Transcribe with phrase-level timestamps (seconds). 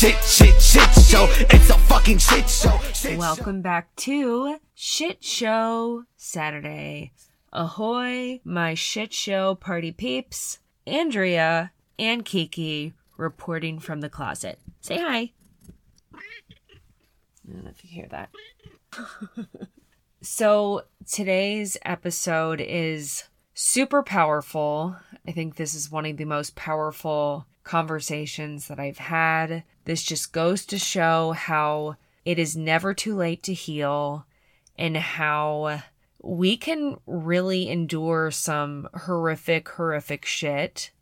[0.00, 1.26] shit, shit, shit show.
[1.50, 2.80] It's a fucking shit show.
[2.94, 7.12] Shit Welcome back to Shit Show Saturday.
[7.52, 10.60] Ahoy, my shit show party peeps.
[10.86, 14.58] Andrea and Kiki reporting from the closet.
[14.80, 15.32] Say hi.
[16.14, 16.20] I
[17.46, 18.30] don't know if you hear that.
[20.22, 24.96] so, today's episode is super powerful.
[25.28, 29.62] I think this is one of the most powerful conversations that I've had.
[29.90, 34.24] This just goes to show how it is never too late to heal
[34.78, 35.82] and how
[36.22, 40.92] we can really endure some horrific, horrific shit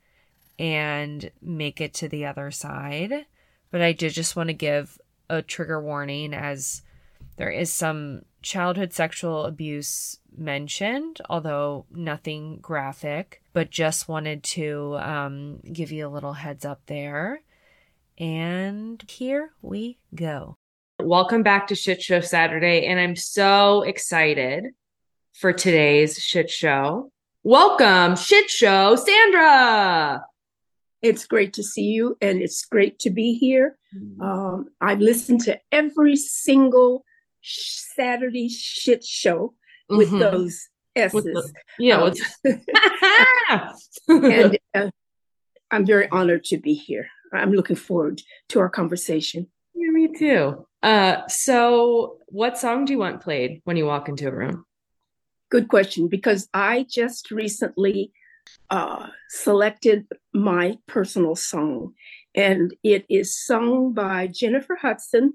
[0.58, 3.26] and make it to the other side.
[3.70, 6.80] But I did just want to give a trigger warning as
[7.36, 15.58] there is some childhood sexual abuse mentioned, although nothing graphic, but just wanted to um,
[15.70, 17.42] give you a little heads up there.
[18.18, 20.56] And here we go.
[21.00, 24.66] Welcome back to Shit Show Saturday, and I'm so excited
[25.34, 27.12] for today's shit show.
[27.44, 30.24] Welcome, Shit Show Sandra.
[31.00, 33.78] It's great to see you, and it's great to be here.
[34.20, 37.04] Um, I've listened to every single
[37.40, 39.54] sh- Saturday shit show
[39.88, 40.18] with Mhm.
[40.18, 41.14] those S's.
[41.14, 42.20] With the- yeah, Um, with-
[44.08, 44.90] and uh,
[45.70, 47.08] I'm very honored to be here.
[47.32, 49.46] I'm looking forward to our conversation.
[49.74, 50.66] Yeah, me too.
[50.82, 54.64] Uh, so what song do you want played when you walk into a room?
[55.50, 58.12] Good question, because I just recently
[58.70, 61.94] uh, selected my personal song,
[62.34, 65.34] and it is sung by Jennifer Hudson.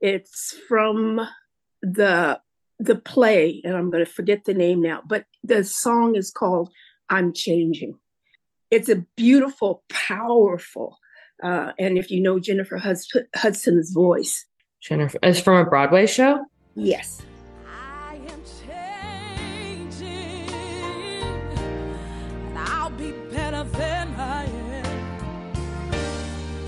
[0.00, 1.20] It's from
[1.82, 2.40] the
[2.78, 6.70] the play, and I'm going to forget the name now, but the song is called
[7.08, 7.98] "I'm Changing."
[8.70, 10.98] It's a beautiful, powerful,
[11.42, 14.46] uh, and if you know Jennifer Hus- Hudson's voice,
[14.80, 16.44] Jennifer, it's from a Broadway show.
[16.74, 17.20] yes,
[17.66, 18.42] I am
[19.94, 20.48] changing,
[22.48, 25.92] and I'll be better than I am.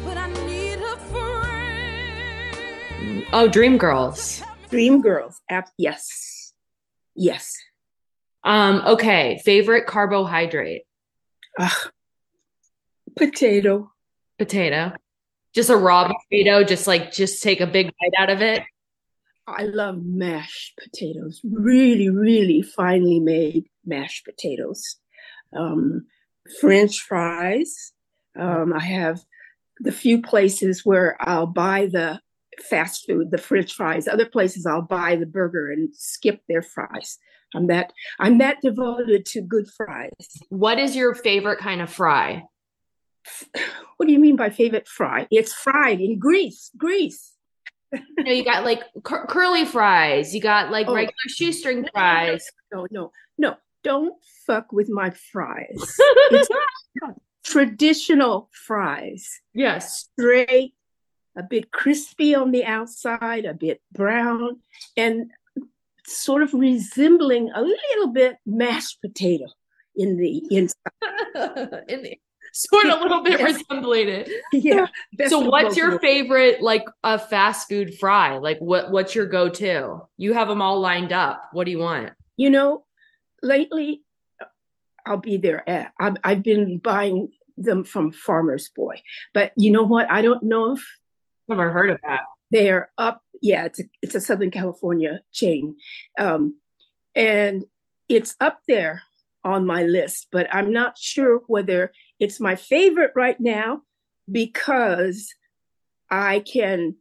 [0.04, 2.56] But I need a friend.
[3.32, 4.42] Oh, Dreamgirls.
[4.70, 6.52] Dreamgirls, ab- yes,
[7.14, 7.56] yes.
[8.44, 10.82] Um, okay, favorite carbohydrate.
[11.58, 11.90] Ah,
[13.16, 13.90] potato.
[14.38, 14.92] Potato.
[15.54, 18.62] Just a raw potato, just like just take a big bite out of it.
[19.46, 24.96] I love mashed potatoes, really, really finely made mashed potatoes.
[25.56, 26.06] Um,
[26.60, 27.92] French fries.
[28.38, 29.20] Um, I have
[29.78, 32.20] the few places where I'll buy the
[32.68, 34.08] fast food, the French fries.
[34.08, 37.18] Other places I'll buy the burger and skip their fries.
[37.54, 40.10] I'm that I'm that devoted to good fries.
[40.48, 42.42] What is your favorite kind of fry?
[43.96, 45.26] What do you mean by favorite fry?
[45.30, 47.32] It's fried in grease, grease.
[47.92, 50.94] You know, you got like cur- curly fries, you got like Oh.
[50.94, 52.44] regular shoestring fries.
[52.72, 53.56] No, no, no.
[53.82, 54.14] Don't
[54.46, 55.98] fuck with my fries.
[56.30, 56.48] It's
[57.44, 59.40] traditional fries.
[59.54, 60.08] yes.
[60.12, 60.74] Straight,
[61.36, 64.60] a bit crispy on the outside, a bit brown,
[64.96, 65.30] and
[66.06, 69.46] sort of resembling a little bit mashed potato
[69.94, 71.84] in the inside.
[71.88, 72.18] In the-
[72.70, 73.56] sort of a little bit Yes.
[73.68, 74.30] resembling it.
[74.52, 74.86] Yeah.
[75.28, 78.38] So what's your favorite like a fast food fry?
[78.38, 80.00] Like what what's your go-to?
[80.16, 81.48] You have them all lined up.
[81.52, 82.12] What do you want?
[82.36, 82.84] You know,
[83.42, 84.02] lately,
[85.06, 85.68] I'll be there.
[85.68, 89.00] At, I've, I've been buying them from Farmer's Boy,
[89.32, 90.10] but you know what?
[90.10, 90.84] I don't know if
[91.48, 92.20] Never heard of that.
[92.50, 93.22] they're up.
[93.40, 95.76] Yeah, it's a, it's a Southern California chain,
[96.18, 96.56] um,
[97.14, 97.64] and
[98.08, 99.02] it's up there
[99.46, 100.26] on my list.
[100.32, 103.82] But I'm not sure whether it's my favorite right now
[104.30, 105.32] because
[106.10, 106.96] I can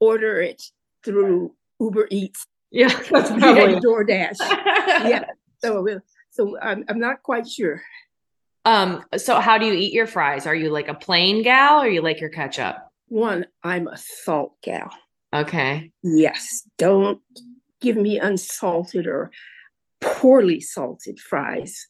[0.00, 0.62] order it
[1.04, 3.74] through Uber Eats Yeah, that's and probably.
[3.76, 4.36] DoorDash.
[4.40, 5.24] yeah,
[5.58, 6.00] so
[6.30, 7.82] so I'm I'm not quite sure.
[8.64, 10.46] Um, so how do you eat your fries?
[10.46, 12.76] Are you like a plain gal or you like your ketchup?
[13.08, 14.90] One, I'm a salt gal.
[15.34, 15.90] Okay.
[16.02, 17.20] Yes, don't
[17.80, 19.30] give me unsalted or
[20.00, 21.86] poorly salted fries.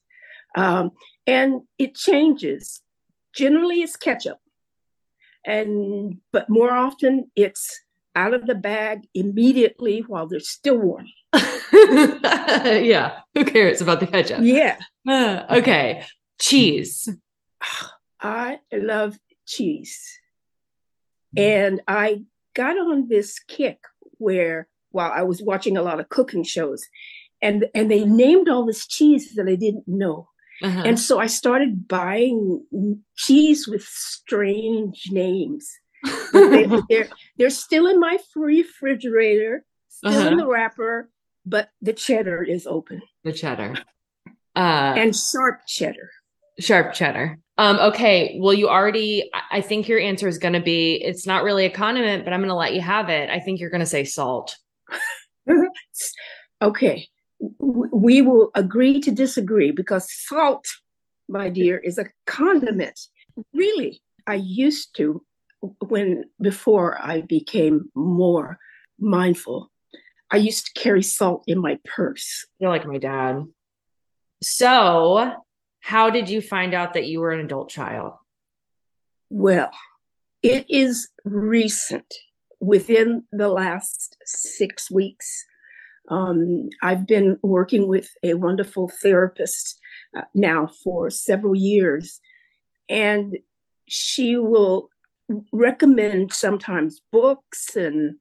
[0.56, 0.90] Um,
[1.26, 2.80] and it changes.
[3.34, 4.38] Generally, it's ketchup,
[5.44, 7.80] and but more often it's
[8.16, 11.06] out of the bag immediately while they're still warm.
[11.72, 13.20] yeah.
[13.34, 14.38] Who cares about the ketchup?
[14.42, 16.04] Yeah, Uh, okay.
[16.40, 17.08] Cheese.
[18.20, 20.00] I love cheese,
[21.36, 22.24] and I
[22.54, 23.78] got on this kick
[24.18, 26.84] where while I was watching a lot of cooking shows,
[27.42, 30.28] and and they named all this cheese that I didn't know.
[30.62, 30.82] Uh-huh.
[30.84, 32.64] And so I started buying
[33.16, 35.70] cheese with strange names.
[36.32, 40.28] they, they're they're still in my refrigerator, still Uh-huh.
[40.30, 41.10] in the wrapper,
[41.46, 43.74] but the cheddar is open The cheddar.
[44.56, 46.10] Uh, and sharp cheddar.
[46.58, 47.38] Sharp cheddar.
[47.56, 48.36] Um, okay.
[48.40, 51.70] Well, you already, I- think your answer is going to be it's not really a
[51.70, 53.30] condiment, but I'm going to let you have it.
[53.30, 54.56] I think you're going to say salt.
[56.60, 57.06] Okay,
[57.40, 60.66] we will agree to disagree because salt,
[61.28, 62.98] my dear, is a condiment.
[63.52, 65.24] Really, I used to
[65.80, 68.58] when before I became more
[68.98, 69.70] mindful.
[70.30, 72.46] I used to carry salt in my purse.
[72.58, 73.44] You're like my dad.
[74.42, 75.32] So,
[75.80, 78.12] how did you find out that you were an adult child?
[79.30, 79.70] Well,
[80.42, 82.14] it is recent,
[82.60, 85.44] within the last six weeks.
[86.08, 89.78] Um, I've been working with a wonderful therapist
[90.16, 92.20] uh, now for several years,
[92.88, 93.36] and
[93.86, 94.88] she will
[95.52, 98.16] recommend sometimes books and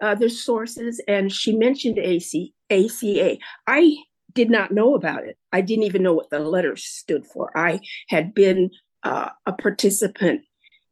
[0.00, 1.00] other sources.
[1.06, 3.38] And she mentioned AC, ACA.
[3.66, 3.96] I
[4.32, 5.36] did not know about it.
[5.52, 7.56] I didn't even know what the letters stood for.
[7.56, 8.70] I had been
[9.02, 10.42] uh, a participant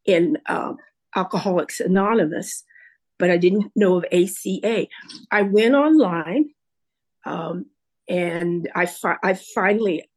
[0.06, 0.79] in um,
[1.14, 2.64] Alcoholics Anonymous,
[3.19, 4.87] but I didn't know of ACA.
[5.31, 6.50] I went online
[7.25, 7.66] um,
[8.08, 10.08] and I, fi- I finally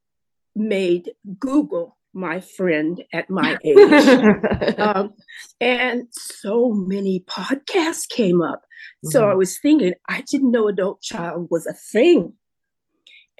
[0.56, 4.78] made Google my friend at my age.
[4.80, 5.14] um,
[5.62, 8.62] and so many podcasts came up.
[9.06, 12.34] So I was thinking, I didn't know adult child was a thing.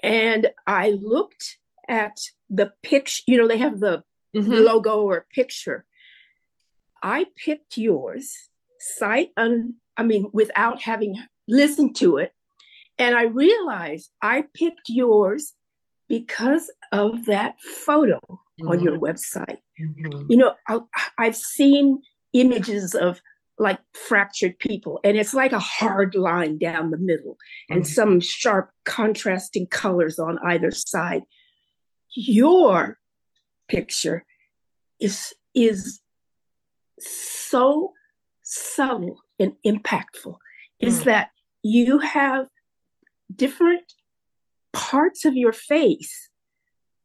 [0.02, 1.58] And I looked
[1.88, 2.16] at
[2.48, 4.04] the picture, you know, they have the
[4.36, 4.64] Mhm.
[4.64, 5.84] logo or picture.
[7.02, 8.50] I picked yours,
[8.96, 11.16] sight un I mean, without having
[11.48, 12.32] listened to it.
[12.98, 15.54] And I realized I picked yours
[16.08, 18.20] because of that photo
[18.66, 19.58] on your website.
[19.80, 20.26] Mhm.
[20.28, 20.80] You know, I,
[21.18, 22.00] I've seen
[22.32, 23.20] images of
[23.58, 27.36] like fractured people, and it's like a hard line down the middle
[27.68, 27.86] and Mhm.
[27.86, 31.22] some sharp contrasting colors on either side.
[32.14, 32.98] Your
[33.68, 34.24] picture
[35.00, 36.00] is is
[37.00, 37.92] so
[38.48, 40.36] subtle and impactful
[40.80, 41.04] is Mm.
[41.04, 41.30] that
[41.62, 42.48] you have
[43.34, 43.92] different
[44.72, 46.30] parts of your face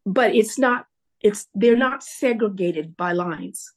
[0.06, 0.86] but it's not
[1.22, 3.72] it's they're not segregated by lines.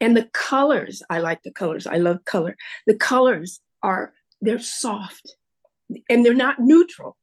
[0.00, 2.56] And the colors i like the colors i love color.
[2.86, 5.36] The colors are they're soft
[6.08, 7.16] and they're not neutral.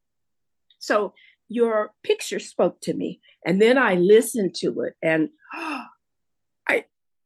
[0.79, 1.13] So
[1.47, 5.85] your picture spoke to me and then i listened to it and i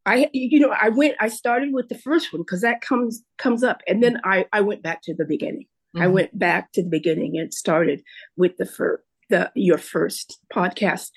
[0.05, 3.63] i you know i went i started with the first one because that comes comes
[3.63, 5.65] up and then i i went back to the beginning
[5.95, 6.11] I Mhm.
[6.13, 8.01] went back to the beginning and started
[8.35, 11.11] with the fir- the your first podcast.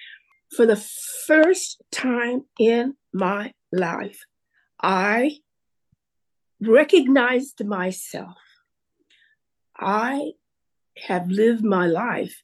[0.55, 0.77] For the
[1.27, 4.21] first time in my life,
[4.83, 5.39] I
[6.61, 8.37] recognized myself.
[9.79, 10.33] I
[10.99, 12.43] have lived my life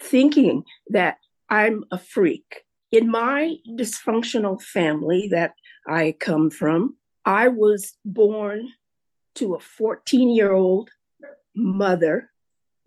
[0.00, 1.16] thinking that
[1.48, 2.63] I'm a freak.
[2.94, 5.54] In my dysfunctional family that
[5.84, 8.68] I come from, I was born
[9.34, 10.90] to a 14 year old
[11.56, 12.30] mother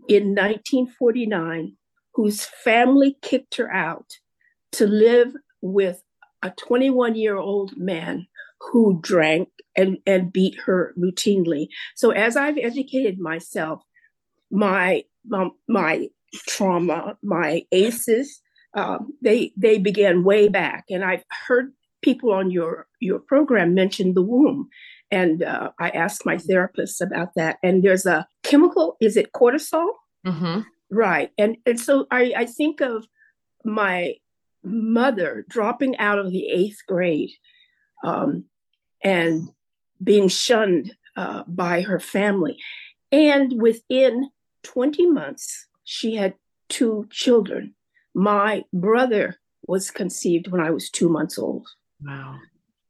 [0.08, 1.76] in 1949
[2.14, 4.14] whose family kicked her out
[4.72, 6.02] to live with
[6.42, 8.28] a 21 year old man
[8.62, 11.68] who drank and, and beat her routinely.
[11.98, 13.82] So as I've educated myself,
[14.50, 16.08] my my, my
[16.48, 18.42] trauma, my ACEs,
[18.78, 24.14] um, they they began way back, and I've heard people on your your program mention
[24.14, 24.70] the womb,
[25.12, 27.58] and uh, I asked my therapist about that.
[27.64, 29.90] And there's a chemical, is it cortisol?
[30.26, 30.66] Mhm.
[30.92, 31.32] Right.
[31.38, 33.08] And and so I, I think of
[33.66, 34.16] my
[34.64, 37.32] mother dropping out of the eighth grade
[38.04, 38.46] um,
[39.04, 39.50] and
[40.04, 42.58] being shunned uh, by her family.
[43.12, 44.30] And within
[44.64, 46.36] 20 months, she had
[46.70, 47.74] two children.
[48.18, 51.68] My brother was conceived when I was two months old.
[52.04, 52.40] Wow.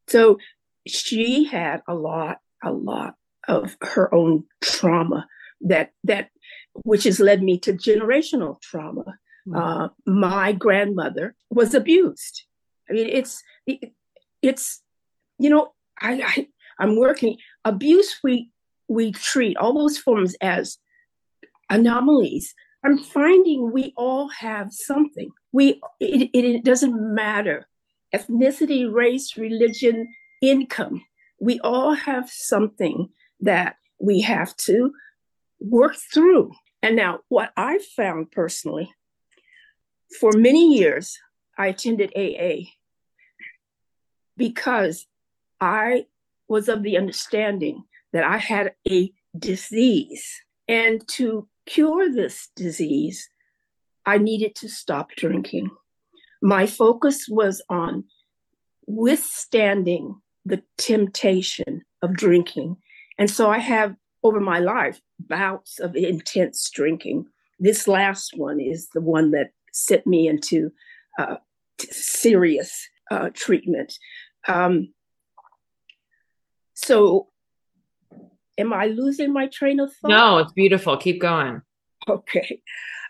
[0.07, 0.39] So
[0.87, 3.15] she had a lot, a lot
[3.45, 5.27] of her own trauma
[5.61, 6.29] that that
[6.73, 9.17] which has led me to generational trauma.
[9.55, 12.43] Uh, my grandmother was abused.
[12.89, 13.93] I mean, it's it,
[14.41, 14.81] it's
[15.39, 16.47] you know I, I
[16.79, 18.19] I'm working abuse.
[18.23, 18.51] We
[18.87, 20.77] we treat all those forms as
[21.69, 22.53] anomalies.
[22.87, 25.29] I'm finding we all have something.
[25.51, 27.67] We it, it, it doesn't matter
[28.15, 30.07] ethnicity, race, religion,
[30.41, 31.03] income.
[31.37, 33.09] We all have something
[33.41, 34.93] that we have to
[35.59, 36.53] work through.
[36.81, 38.89] And now, what I found personally,
[40.21, 41.17] for many years,
[41.57, 42.69] I attended AA
[44.37, 45.07] because
[45.59, 46.05] I
[46.47, 50.41] was of the understanding that I had a disease.
[50.69, 53.29] And to cure this disease,
[54.05, 55.69] I needed to stop drinking.
[56.41, 58.05] My focus was on
[58.87, 62.77] withstanding the temptation of drinking.
[63.19, 67.25] And so I have over my life bouts of intense drinking.
[67.59, 70.71] This last one is the one that sent me into
[71.19, 71.37] uh,
[71.79, 73.97] serious uh, treatment.
[74.47, 74.93] Um,
[76.73, 77.27] so,
[78.57, 80.09] am I losing my train of thought?
[80.09, 80.97] No, it's beautiful.
[80.97, 81.61] Keep going.
[82.07, 82.61] Okay.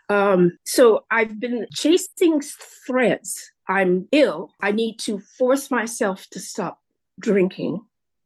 [0.10, 2.42] Um, so, I've been chasing
[2.86, 3.52] threads.
[3.68, 4.52] I'm ill.
[4.62, 6.80] I need to force myself to stop
[7.20, 7.82] drinking.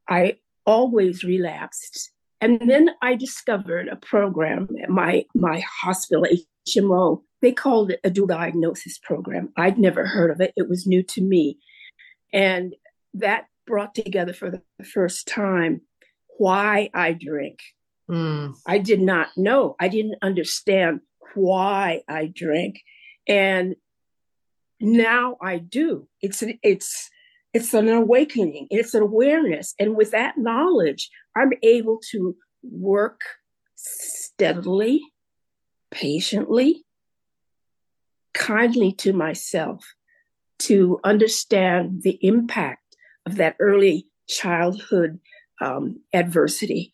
[0.07, 2.11] I always relapsed.
[2.39, 6.25] And then I discovered a program at my, my hospital,
[6.67, 7.21] HMO.
[7.41, 9.49] They called it a dual diagnosis program.
[9.57, 10.53] I'd never heard of it.
[10.55, 11.57] It was new to me.
[12.33, 12.75] And
[13.15, 15.81] that brought together for the first time
[16.41, 17.59] why I drink.
[18.09, 18.55] Mm.
[18.65, 19.75] I did not know.
[19.79, 21.01] I didn't understand
[21.35, 22.81] why I drink.
[23.27, 23.75] And
[24.79, 26.07] now I do.
[26.19, 27.11] It's it's
[27.53, 29.75] it's an awakening, it's an awareness.
[29.77, 33.21] And with that knowledge, I'm able to work
[33.75, 34.99] steadily,
[35.91, 36.85] patiently,
[38.33, 39.85] kindly to myself
[40.69, 42.95] to understand the impact
[43.27, 45.19] of that early childhood
[45.61, 46.91] um, adversity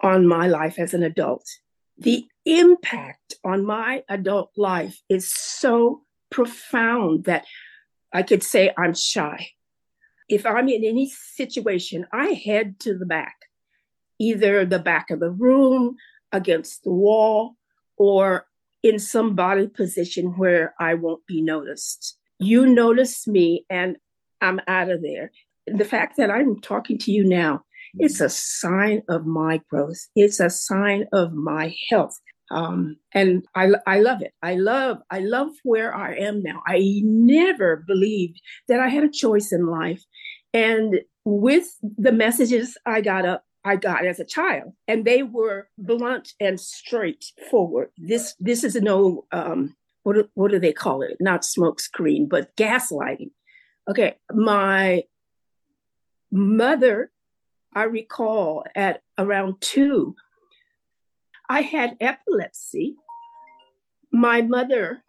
[0.00, 1.46] on my life as an adult.
[1.98, 7.44] The impact on my adult life is so profound that
[8.12, 9.48] I could say I'm shy.
[10.28, 13.36] If I'm in any situation, I head to the back,
[14.18, 15.96] either the back of the room,
[16.32, 17.56] against the wall,
[17.96, 18.46] or
[18.82, 22.18] in some body position where I won't be noticed.
[22.38, 23.96] You notice me and
[24.40, 25.30] I'm out of there.
[25.66, 27.64] The fact that I'm talking to you now,
[27.98, 29.98] it's a sign of my growth.
[30.14, 32.18] It's a sign of my health.
[32.50, 34.32] Um, and I, I love it.
[34.42, 36.62] I love, I love where I am now.
[36.66, 40.02] I never believed that I had a choice in life.
[40.54, 45.68] And with the messages I got up, I got as a child, and they were
[45.76, 47.88] blunt and straightforward.
[47.98, 49.74] This, this is no, um,
[50.04, 51.16] what, what do they call it?
[51.18, 53.32] Not smoke screen, but gaslighting.
[53.90, 55.02] Okay, my
[56.30, 57.10] mother,
[57.76, 60.16] I recall at around two,
[61.46, 62.96] I had epilepsy.
[64.10, 65.04] My mother,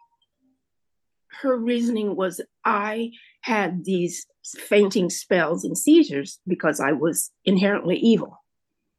[1.40, 8.36] her reasoning was I had these fainting spells and seizures because I was inherently evil.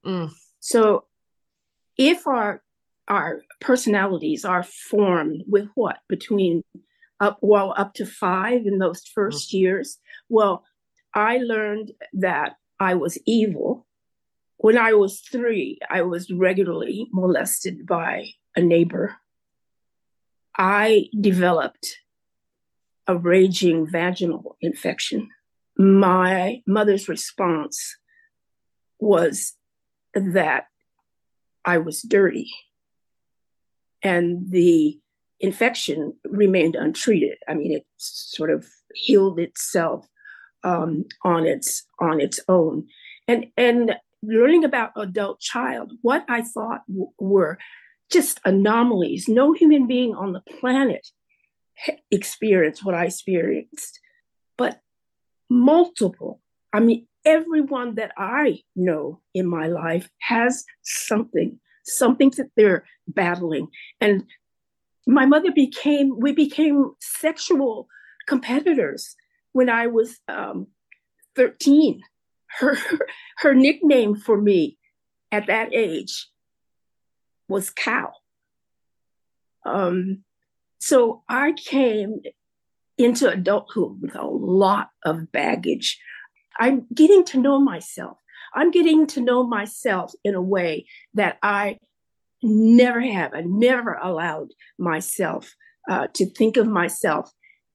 [0.04, 0.32] Mm.
[0.60, 1.06] So
[1.96, 2.64] if our
[3.08, 6.64] our personalities are formed with what between
[7.20, 9.98] up well up to five in those first years
[10.30, 10.64] well
[11.16, 13.86] i learned that i was evil.
[14.58, 19.16] When i was three i was regularly molested by a neighbor.
[20.58, 21.98] I developed
[23.08, 25.30] a raging vaginal infection.
[25.78, 27.98] My mother's response
[29.00, 29.54] was
[30.14, 30.66] that
[31.64, 32.50] i was dirty
[34.02, 35.00] and the
[35.40, 37.38] infection remained untreated.
[37.48, 40.08] I mean, it sort of healed itself
[40.64, 42.88] um, on its on its own,
[43.28, 47.58] and and learning about adult child, what I thought w- were
[48.12, 49.28] just anomalies.
[49.28, 51.08] No human being on the planet
[52.12, 54.00] experienced what I experienced,
[54.58, 54.82] but
[55.50, 56.42] multiple.
[56.74, 63.68] I mean, everyone that I know in my life has something something that they're battling.
[64.00, 64.26] And
[65.08, 67.88] my mother became, we became sexual
[68.28, 69.16] competitors
[69.54, 70.68] when I was um,
[71.36, 72.02] 13.
[72.60, 72.78] Her,
[73.38, 74.78] her nickname for me
[75.32, 76.28] at that age
[77.48, 78.12] was Cow.
[79.66, 80.24] Um,
[80.80, 82.22] so I came
[82.98, 86.00] into adulthood with a lot of baggage.
[86.60, 88.18] I'm getting to know myself.
[88.54, 91.78] I'm getting to know myself in a way that I
[92.42, 93.34] never have.
[93.34, 95.54] I never allowed myself
[95.90, 97.32] uh, to think of myself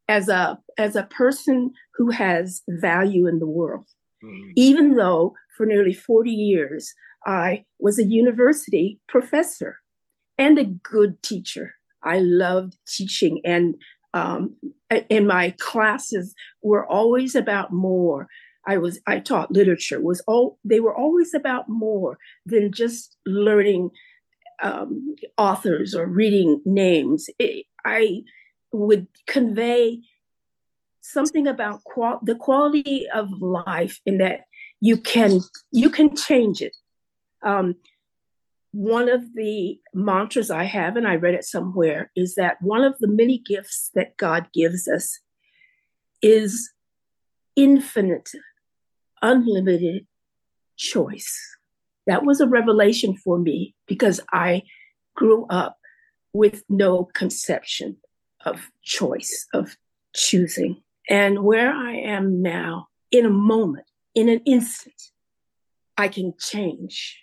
[0.08, 3.87] as a as a person who has value in the world.
[4.56, 6.94] Even though for nearly 40 years
[7.26, 9.78] I was a university professor
[10.38, 11.75] and a good teacher.
[12.02, 13.75] I loved teaching and
[14.12, 14.56] um,
[15.11, 18.28] and my classes were always about more
[18.66, 23.90] I was I taught literature was all they were always about more than just learning
[24.62, 27.28] um, authors or reading names.
[27.38, 28.23] It, I
[28.75, 30.00] would convey
[31.00, 34.40] something about qual- the quality of life in that
[34.81, 35.40] you can
[35.71, 36.75] you can change it.
[37.43, 37.76] Um,
[38.73, 42.97] one of the mantras I have, and I read it somewhere, is that one of
[42.99, 45.21] the many gifts that God gives us
[46.21, 46.73] is
[47.54, 48.31] infinite,
[49.23, 50.07] unlimited
[50.76, 51.38] choice.
[52.07, 54.62] That was a revelation for me because I
[55.14, 55.78] grew up
[56.33, 57.99] with no conception
[58.44, 59.76] of choice, of
[60.14, 60.82] choosing.
[61.08, 65.00] And where I am now, in a moment, in an instant,
[65.96, 67.22] I can change.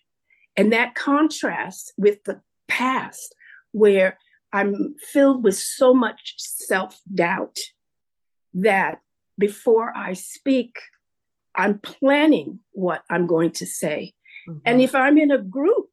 [0.56, 3.36] And that contrasts with the past,
[3.72, 4.18] where
[4.54, 7.58] I'm filled with so much self doubt
[8.54, 9.00] that
[9.38, 10.78] before I speak,
[11.56, 14.14] I'm planning what I'm going to say.
[14.48, 14.60] Mm-hmm.
[14.66, 15.88] And if I'm in a group,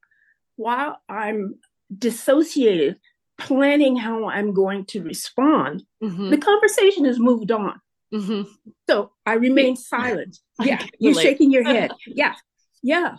[0.57, 1.57] while I'm
[1.97, 2.99] dissociated,
[3.39, 6.31] planning how I'm going to respond, mm-hmm.
[6.31, 7.81] the conversation has moved on.
[8.13, 8.51] Mm-hmm.
[8.89, 10.39] So I remain silent.
[10.61, 11.93] Yeah, you're shaking your head.
[12.05, 12.35] Yeah,
[12.83, 13.19] yeah.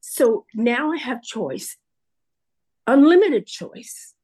[0.00, 1.76] So now I have choice,
[2.86, 4.14] unlimited choice.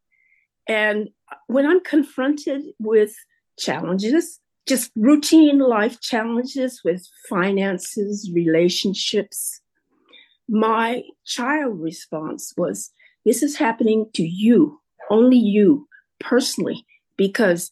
[0.69, 1.09] And
[1.49, 3.13] when I'm confronted with
[3.59, 4.39] challenges,
[4.69, 9.61] just routine life challenges with finances, relationships,
[10.49, 12.93] my child response was,
[13.25, 14.81] This is happening to you,
[15.11, 15.89] only you
[16.21, 16.85] personally,
[17.17, 17.71] because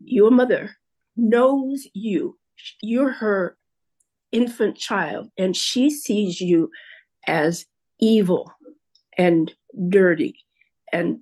[0.00, 0.76] your mother
[1.16, 2.38] knows you.
[2.82, 3.56] You're her
[4.32, 6.70] infant child, and she sees you
[7.26, 7.66] as
[8.00, 8.52] evil
[9.16, 9.52] and
[9.88, 10.44] dirty.
[10.92, 11.20] And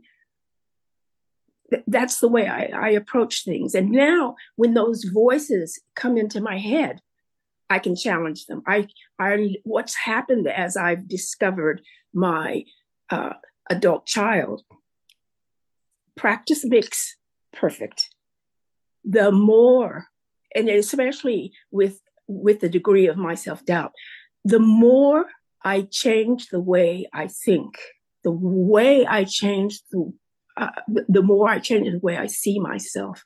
[1.71, 3.75] th- that's the way I, I approach things.
[3.75, 7.01] And now, when those voices come into my head,
[7.71, 8.63] I can challenge them.
[8.67, 8.89] I,
[9.19, 12.65] I, what's happened as I've discovered my
[13.11, 13.35] uh,
[13.71, 14.63] adult child.
[16.17, 17.17] Practice makes
[17.53, 18.09] perfect.
[19.05, 20.07] The more,
[20.55, 23.93] and especially with with the degree of my self doubt,
[24.45, 25.27] the more
[25.63, 27.79] I change the way I think,
[28.23, 30.13] the way I change the,
[30.57, 33.25] uh, the more I change the way I see myself,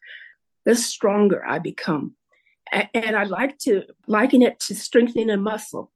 [0.65, 2.17] the stronger I become
[2.73, 5.91] and I like to liken it to strengthening a muscle.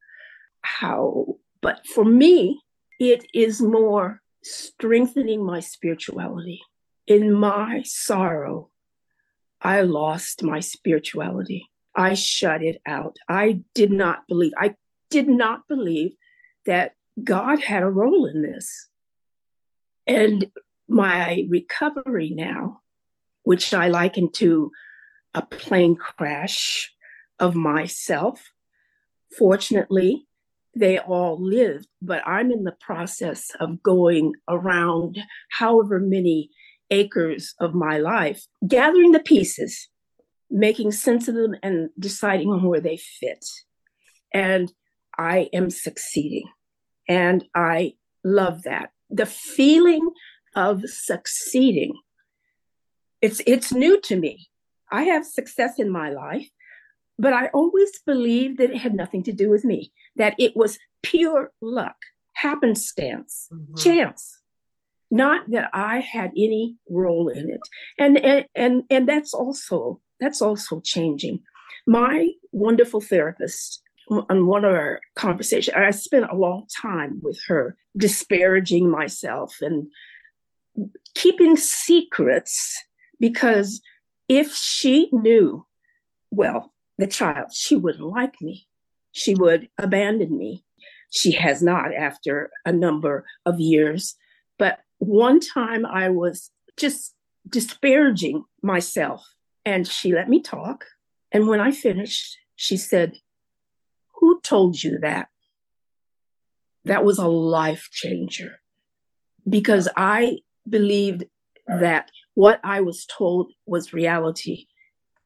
[0.63, 2.61] How, but for me,
[2.99, 6.61] it is more strengthening my spirituality.
[7.13, 8.71] In my sorrow,
[9.61, 11.69] I lost my spirituality.
[11.95, 13.19] I shut it out.
[13.29, 14.77] I did not believe, I
[15.11, 16.13] did not believe
[16.65, 18.89] that God had a role in this.
[20.07, 20.51] And
[20.89, 22.81] my recovery now,
[23.43, 24.71] which I liken to
[25.35, 26.95] a plane crash
[27.39, 28.53] of myself.
[29.37, 30.27] Fortunately,
[30.75, 35.19] they all lived, but I'm in the process of going around
[35.51, 36.49] however many
[36.93, 39.89] acres of my life, gathering the pieces,
[40.51, 43.45] making sense of them, and deciding on where they fit.
[44.33, 44.73] And
[45.19, 46.49] I am succeeding.
[47.09, 48.91] And I love that.
[49.11, 50.11] The feeling
[50.55, 51.95] of succeeding,
[53.21, 54.49] it's it's new to me.
[54.91, 56.49] I have success in my life,
[57.19, 60.79] but I always believed that it had nothing to do with me, that it was
[61.03, 61.97] pure luck,
[62.35, 63.77] happenstance, mm-hmm.
[63.77, 64.42] chance.
[65.13, 67.61] Not that I had any role in it.
[67.99, 71.41] And, and and and that's also that's also changing.
[71.87, 77.77] My wonderful therapist on one of our conversations, I spent a long time with her
[77.95, 79.89] disparaging myself and
[81.15, 82.83] keeping secrets
[83.21, 83.83] because
[84.31, 85.67] if she knew,
[86.31, 88.67] well, the child, she wouldn't like me.
[89.13, 90.65] She would abandon me.
[91.11, 94.15] She has not after a number of years.
[94.59, 97.17] But one time I was just
[97.49, 99.27] disparaging myself,
[99.65, 100.85] and she let me talk.
[101.33, 103.17] And when I finished, she said,
[104.21, 105.29] Who told you that?
[106.85, 108.61] That was a life changer
[109.49, 110.39] because I
[110.69, 111.25] believed
[111.67, 114.67] that what I was told was reality.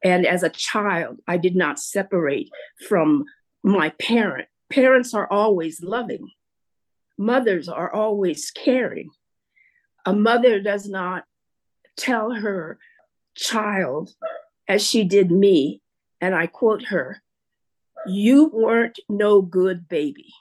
[0.03, 2.49] And as a child, I did not separate
[2.89, 3.25] from
[3.63, 4.49] my parent.
[4.71, 6.31] Parents are always loving,
[7.19, 9.11] mothers are always caring.
[10.07, 11.25] A mother does not
[11.97, 12.79] tell her
[13.35, 14.15] child,
[14.69, 15.83] as she did me,
[16.21, 17.23] and I quote her,
[18.07, 20.33] You weren't no good baby.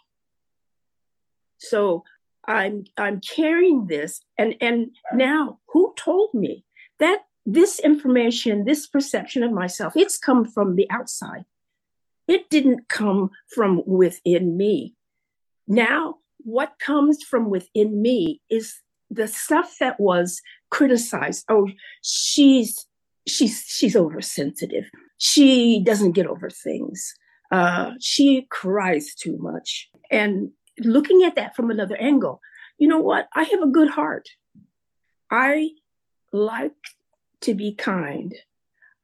[1.57, 2.03] So
[2.47, 6.63] I'm I'm carrying this and and now who told me
[6.99, 11.45] that this information this perception of myself it's come from the outside
[12.27, 14.93] it didn't come from within me
[15.67, 20.41] now what comes from within me is the stuff that was
[20.71, 21.67] criticized oh
[22.01, 22.87] she's
[23.27, 24.85] she's she's oversensitive
[25.17, 27.13] she doesn't get over things
[27.51, 29.89] Uh, she cries too much.
[30.11, 32.41] And looking at that from another angle,
[32.77, 33.27] you know what?
[33.35, 34.27] I have a good heart.
[35.29, 35.69] I
[36.33, 36.73] like
[37.41, 38.33] to be kind.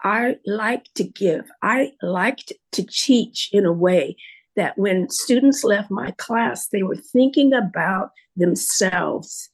[0.03, 1.45] I like to give.
[1.61, 4.17] I liked to teach in a way
[4.55, 9.50] that when students left my class, they were thinking about themselves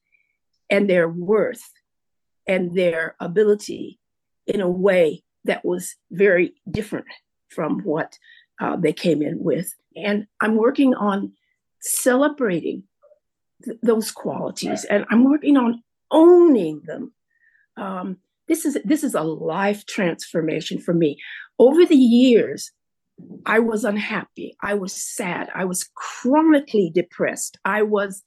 [0.70, 1.72] and their worth
[2.48, 4.00] and their ability
[4.46, 7.08] in a way that was very different
[7.50, 8.18] from what
[8.60, 9.74] uh, they came in with.
[9.96, 11.34] And I'm working on
[11.82, 12.84] celebrating
[13.64, 17.14] th- those qualities and I'm working on owning them.
[17.76, 21.18] Um, this is this is a life transformation for me.
[21.60, 22.72] Over the years,
[23.46, 24.56] I was unhappy.
[24.62, 25.50] I was sad.
[25.54, 27.58] I was chronically depressed.
[27.66, 28.24] I was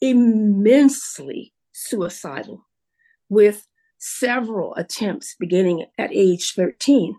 [0.00, 2.66] immensely suicidal
[3.28, 3.66] with
[3.98, 7.16] several attempts beginning at age 13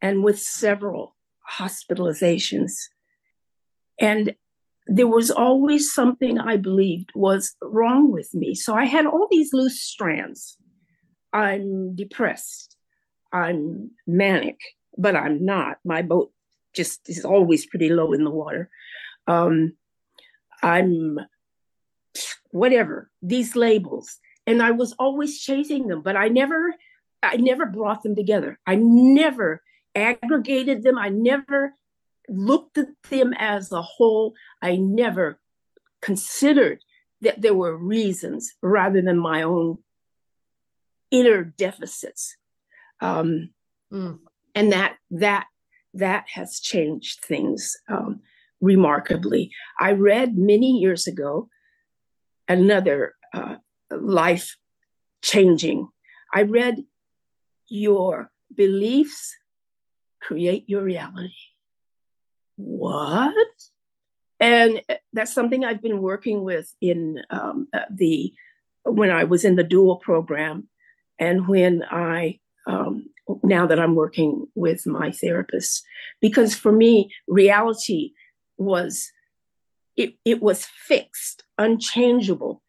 [0.00, 1.16] and with several
[1.58, 2.72] hospitalizations.
[3.98, 4.34] And
[4.86, 8.54] there was always something I believed was wrong with me.
[8.54, 10.56] So I had all these loose strands.
[11.32, 12.76] I'm depressed.
[13.32, 14.58] I'm manic,
[14.96, 15.78] but I'm not.
[15.84, 16.32] My boat
[16.72, 18.70] just is always pretty low in the water.
[19.26, 19.74] Um,
[20.62, 21.20] I'm
[22.50, 24.18] whatever, these labels.
[24.46, 26.74] And I was always chasing them, but I never,
[27.22, 28.58] I never brought them together.
[28.66, 29.62] I never
[29.94, 30.98] aggregated them.
[30.98, 31.74] I never
[32.28, 34.34] looked at them as a whole.
[34.62, 35.38] I never
[36.00, 36.82] considered
[37.20, 39.78] that there were reasons rather than my own
[41.10, 42.36] inner deficits.
[43.00, 43.50] Um,
[43.92, 44.18] mm.
[44.54, 45.46] And that that
[45.94, 48.20] that has changed things um,
[48.60, 49.50] remarkably.
[49.78, 51.48] I read many years ago
[52.50, 53.56] another uh,
[53.90, 54.56] life
[55.22, 55.88] changing.
[56.34, 56.84] I read
[57.68, 59.36] your beliefs
[60.20, 61.32] create your reality.
[62.56, 63.34] What?
[64.38, 64.82] And
[65.12, 68.32] that's something I've been working with in um, uh, the
[68.84, 70.68] when I was in the dual program,
[71.18, 73.06] and when I um,
[73.42, 75.84] now that I'm working with my therapist,
[76.20, 78.12] because for me reality
[78.56, 79.10] was
[80.00, 82.62] it, it was fixed, unchangeable,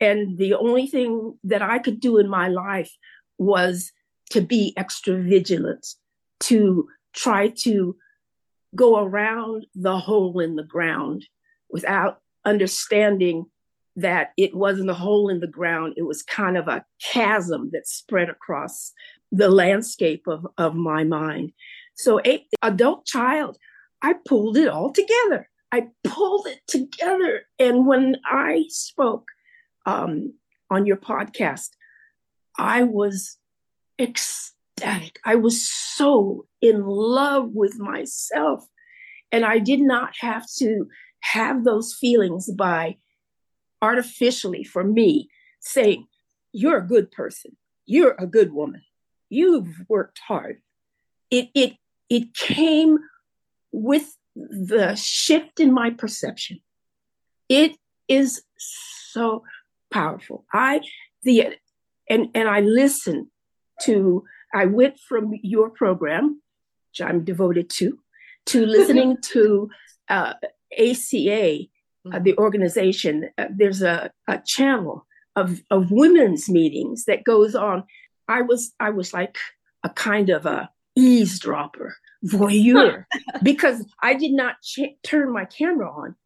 [0.00, 2.92] and the only thing that I could do in my life
[3.38, 3.90] was
[4.30, 5.86] to be extra vigilant,
[6.40, 7.96] to try to
[8.74, 11.24] go around the hole in the ground
[11.70, 13.46] without understanding
[13.96, 15.94] that it wasn't a hole in the ground.
[15.96, 18.92] It was kind of a chasm that spread across
[19.32, 21.52] the landscape of, of my mind.
[21.94, 23.56] So, a adult child,
[24.02, 25.48] I pulled it all together.
[25.74, 27.46] I pulled it together.
[27.58, 29.26] And when I spoke
[29.84, 30.34] um,
[30.70, 31.70] on your podcast,
[32.56, 33.38] I was
[33.98, 35.18] ecstatic.
[35.24, 38.64] I was so in love with myself.
[39.32, 40.86] And I did not have to
[41.22, 42.98] have those feelings by
[43.82, 46.06] artificially, for me, saying,
[46.52, 47.56] You're a good person.
[47.84, 48.82] You're a good woman.
[49.28, 50.60] You've worked hard.
[51.32, 51.72] It, it,
[52.08, 52.98] it came
[53.72, 56.60] with the shift in my perception.
[57.48, 57.76] It
[58.08, 59.44] is so
[59.90, 60.44] powerful.
[60.52, 60.80] I
[61.22, 61.56] the
[62.08, 63.28] and and I listened
[63.82, 66.40] to I went from your program,
[66.90, 67.98] which I'm devoted to,
[68.46, 69.68] to listening to
[70.08, 70.34] uh,
[70.78, 71.58] ACA,
[72.12, 73.30] uh, the organization.
[73.36, 77.84] Uh, there's a, a channel of, of women's meetings that goes on.
[78.28, 79.36] I was I was like
[79.82, 83.04] a kind of a eavesdropper, voyeur,
[83.42, 86.16] because I did not ch- turn my camera on.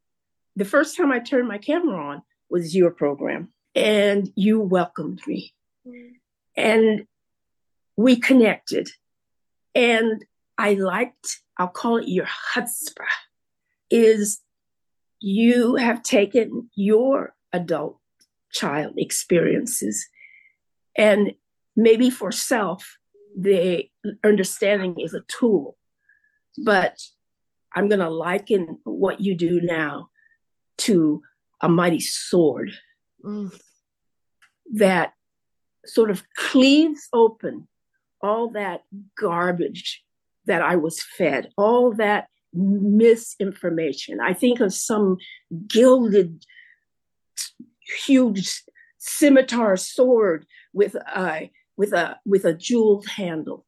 [0.56, 5.54] The first time I turned my camera on was your program, and you welcomed me.
[5.87, 6.11] Mm.
[6.56, 7.06] And
[7.96, 8.88] we connected.
[9.74, 10.24] And
[10.56, 13.06] I liked, I'll call it your chutzpah,
[13.90, 14.40] is
[15.20, 17.98] you have taken your adult
[18.50, 20.08] child experiences
[20.96, 21.32] and
[21.76, 22.98] maybe for self,
[23.38, 23.84] the
[24.24, 25.77] understanding is a tool.
[26.64, 26.98] But
[27.74, 30.10] I'm going to liken what you do now
[30.78, 31.22] to
[31.60, 32.72] a mighty sword
[33.24, 33.52] mm.
[34.74, 35.12] that
[35.84, 37.68] sort of cleaves open
[38.20, 38.82] all that
[39.18, 40.02] garbage
[40.46, 44.18] that I was fed, all that misinformation.
[44.20, 45.18] I think of some
[45.66, 46.44] gilded,
[48.06, 48.62] huge
[48.98, 53.64] scimitar sword with a with a with a jeweled handle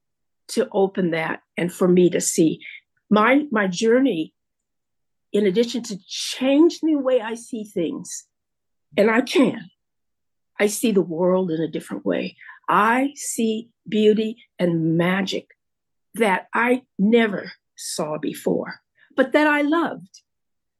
[0.48, 2.60] to open that and for me to see
[3.10, 4.32] my my journey
[5.32, 8.24] in addition to change the way I see things
[8.96, 9.70] and I can
[10.58, 12.36] I see the world in a different way
[12.70, 15.48] I see beauty and magic
[16.14, 18.80] that I never saw before,
[19.16, 20.22] but that I loved,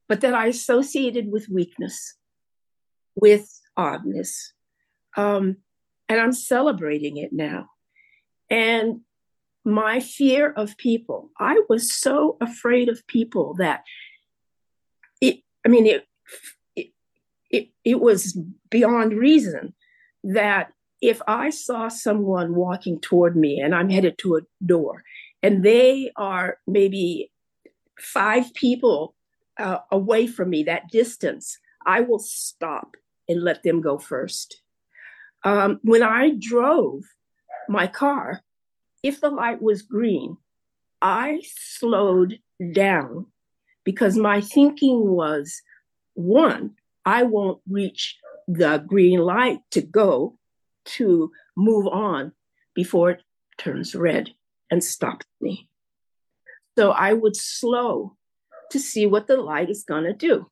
[0.09, 2.15] but that I associated with weakness,
[3.17, 4.53] with oddness.
[5.17, 5.57] Um,
[6.09, 7.71] and I'm celebrating it now.
[8.49, 9.01] And
[9.71, 13.85] my fear of people, I was so afraid of people that
[15.21, 16.07] it, I mean, it,
[16.77, 16.93] it,
[17.51, 18.39] it, it was
[18.71, 19.75] beyond reason
[20.25, 25.03] that if I saw someone walking toward me and I'm headed to a door
[25.43, 27.33] and they are maybe
[27.99, 29.15] five people
[29.59, 32.97] uh, away from me, that distance, I will stop
[33.29, 34.63] and let them go first.
[35.45, 37.05] Um, when I drove
[37.69, 38.43] my car,
[39.03, 40.37] if the light was green,
[41.01, 42.39] I slowed
[42.73, 43.27] down
[43.85, 45.63] because my thinking was
[46.15, 46.73] one,
[47.05, 50.37] I won't reach the green light to go
[50.85, 52.33] to move on
[52.75, 53.23] before it
[53.59, 54.31] turns red
[54.71, 55.69] and stops me.
[56.79, 58.17] So I would slow
[58.71, 60.47] to see what the light is going to do.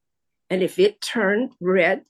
[0.50, 2.04] And if it turned red,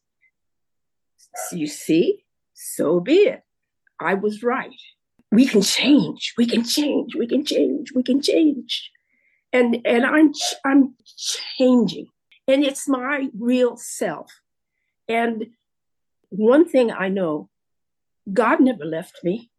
[1.52, 2.24] you see,
[2.54, 3.42] so be it.
[4.00, 4.70] I was right.
[5.30, 6.34] We can change.
[6.36, 7.14] We can change.
[7.14, 7.92] We can change.
[7.94, 8.90] We can change.
[9.52, 10.32] And and I'm
[10.64, 10.94] I'm
[11.58, 12.06] changing.
[12.46, 14.30] And it's my real self.
[15.08, 15.48] And
[16.30, 17.48] one thing I know,
[18.32, 19.50] God never left me.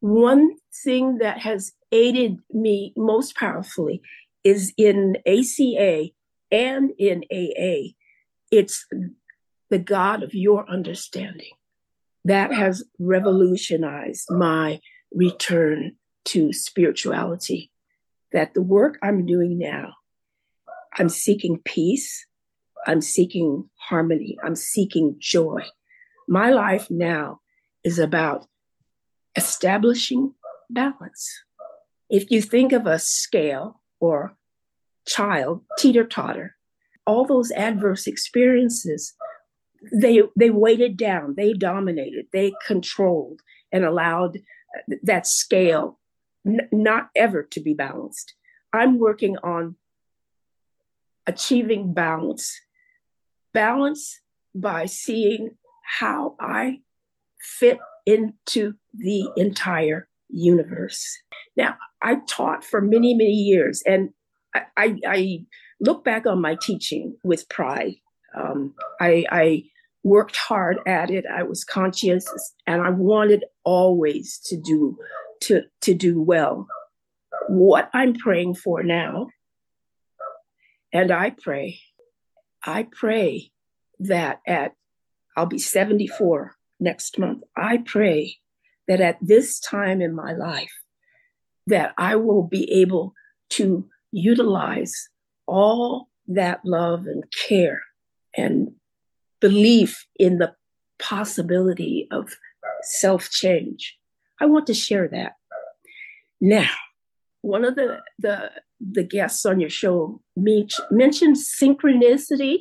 [0.00, 4.02] One thing that has aided me most powerfully
[4.44, 6.08] is in ACA
[6.50, 7.92] and in AA.
[8.50, 8.86] It's
[9.70, 11.52] the God of your understanding.
[12.24, 14.80] That has revolutionized my
[15.14, 15.96] return
[16.26, 17.70] to spirituality.
[18.32, 19.92] That the work I'm doing now,
[20.96, 22.26] I'm seeking peace,
[22.86, 25.64] I'm seeking harmony, I'm seeking joy.
[26.26, 27.40] My life now
[27.84, 28.46] is about
[29.36, 30.34] establishing
[30.70, 31.30] balance.
[32.08, 34.36] If you think of a scale or
[35.06, 36.56] child, teeter totter,
[37.06, 39.14] all those adverse experiences,
[39.92, 43.40] they they weighted down, they dominated, they controlled
[43.72, 44.38] and allowed
[45.02, 45.98] that scale
[46.46, 48.34] n- not ever to be balanced.
[48.72, 49.76] I'm working on
[51.26, 52.60] achieving balance.
[53.52, 54.20] Balance
[54.54, 55.50] by seeing
[55.98, 56.80] how I
[57.40, 61.18] fit into the entire universe.
[61.56, 64.10] Now, I taught for many, many years, and
[64.54, 65.46] I, I, I
[65.80, 67.94] look back on my teaching with pride.
[68.34, 69.64] Um, I, I
[70.04, 71.24] worked hard at it.
[71.26, 72.26] I was conscious,
[72.66, 74.98] and I wanted always to do
[75.42, 76.66] to to do well.
[77.48, 79.28] What I'm praying for now,
[80.92, 81.80] and I pray,
[82.64, 83.50] I pray
[84.00, 84.74] that at
[85.36, 87.42] I'll be 74 next month.
[87.56, 88.36] I pray
[88.88, 90.72] that at this time in my life,
[91.66, 93.14] that I will be able
[93.50, 95.08] to utilize
[95.46, 97.82] all that love and care
[98.36, 98.72] and
[99.42, 100.54] belief in the
[100.98, 102.34] possibility of
[102.82, 103.98] self change.
[104.40, 105.32] I want to share that.
[106.40, 106.70] Now,
[107.42, 108.50] one of the, the,
[108.80, 112.60] the guests on your show mentioned synchronicity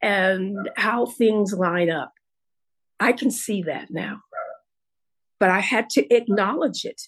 [0.00, 2.12] and how things line up.
[2.98, 4.20] I can see that now.
[5.38, 7.02] But I had to acknowledge it.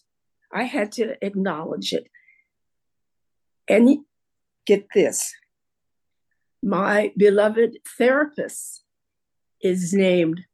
[0.53, 2.09] I had to acknowledge it.
[3.69, 3.99] And
[4.67, 5.35] get this
[6.63, 8.85] my beloved therapist
[9.63, 10.45] is named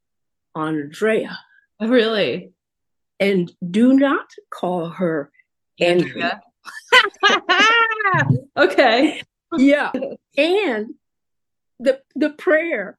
[0.55, 1.37] Andrea.
[1.79, 2.51] Oh, really?
[3.19, 5.31] And do not call her
[5.79, 6.41] Andrea.
[8.57, 9.21] okay.
[9.57, 9.91] yeah.
[10.37, 10.95] And
[11.79, 12.97] the the prayer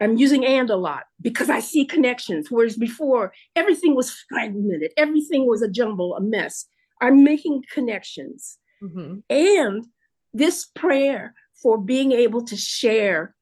[0.00, 2.50] I'm using and a lot because I see connections.
[2.50, 6.66] Whereas before, everything was fragmented, everything was a jumble, a mess.
[7.00, 8.58] I'm making connections.
[8.82, 9.20] Mm-hmm.
[9.30, 9.86] And
[10.34, 13.34] this prayer for being able to share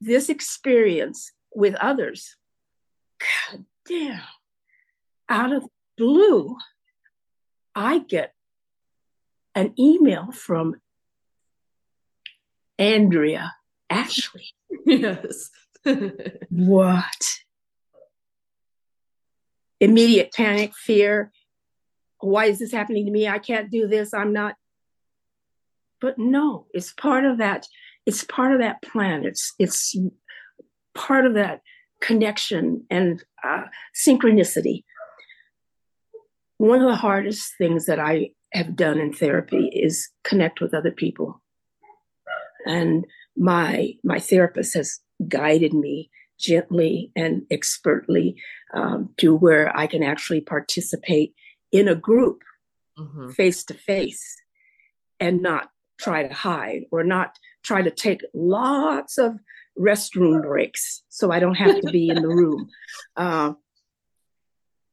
[0.00, 2.36] this experience with others.
[3.20, 4.20] God damn.
[5.28, 6.56] Out of blue,
[7.74, 8.32] I get
[9.54, 10.80] an email from
[12.78, 13.54] Andrea
[13.90, 14.46] Ashley.
[14.86, 15.50] Yes.
[16.50, 17.38] what?
[19.80, 21.30] Immediate panic, fear.
[22.20, 23.28] Why is this happening to me?
[23.28, 24.14] I can't do this.
[24.14, 24.56] I'm not.
[26.00, 27.66] But no, it's part of that.
[28.08, 29.18] It's part of that plan.
[29.30, 29.94] It's it's
[30.94, 31.60] part of that
[32.00, 34.84] connection and uh, synchronicity.
[36.56, 40.90] One of the hardest things that I have done in therapy is connect with other
[41.02, 41.42] people.
[42.66, 43.04] And
[43.36, 48.36] my my therapist has guided me gently and expertly
[48.72, 51.34] um, to where I can actually participate
[51.72, 52.38] in a group
[53.34, 54.24] face to face.
[55.20, 55.64] and not
[55.98, 57.30] try to hide or not
[57.62, 59.38] try to take lots of
[59.78, 62.68] restroom breaks so I don't have to be in the room.
[63.16, 63.54] Uh,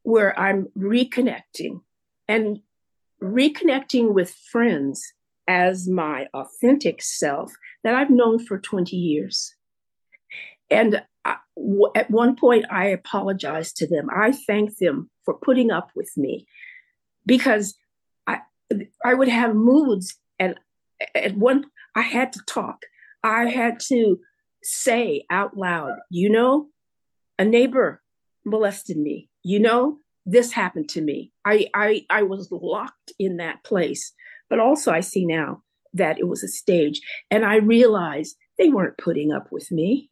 [0.05, 1.81] where I'm reconnecting
[2.27, 2.59] and
[3.21, 5.03] reconnecting with friends
[5.47, 7.51] as my authentic self
[7.83, 9.55] that I've known for 20 years.
[10.69, 14.07] And I, w- at one point, I apologized to them.
[14.15, 16.47] I thanked them for putting up with me
[17.25, 17.75] because
[18.27, 18.41] I,
[19.03, 20.55] I would have moods, and
[21.15, 22.83] at one, I had to talk.
[23.23, 24.19] I had to
[24.61, 26.67] say out loud, you know,
[27.39, 28.01] a neighbor
[28.45, 29.29] molested me.
[29.43, 31.31] You know, this happened to me.
[31.45, 34.13] I, I, I was locked in that place.
[34.49, 38.97] But also, I see now that it was a stage, and I realized they weren't
[38.97, 40.11] putting up with me.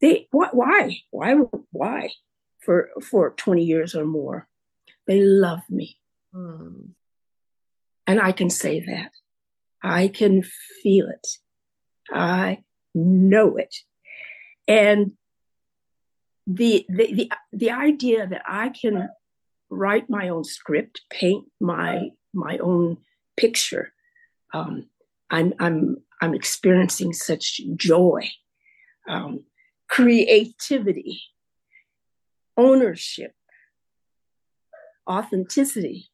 [0.00, 0.54] They what?
[0.54, 0.98] Why?
[1.10, 1.36] Why?
[1.72, 2.10] Why?
[2.60, 4.48] For for twenty years or more,
[5.06, 5.98] they love me,
[6.32, 6.90] hmm.
[8.06, 9.10] and I can say that.
[9.82, 10.42] I can
[10.82, 11.26] feel it.
[12.12, 12.62] I
[12.94, 13.74] know it,
[14.68, 15.12] and
[16.46, 19.08] the, the the the idea that I can
[19.68, 22.98] write my own script, paint my my own
[23.36, 23.92] picture,
[24.54, 24.88] um,
[25.30, 28.28] I'm I'm I'm experiencing such joy,
[29.08, 29.44] um,
[29.88, 31.22] creativity,
[32.56, 33.34] ownership,
[35.08, 36.10] authenticity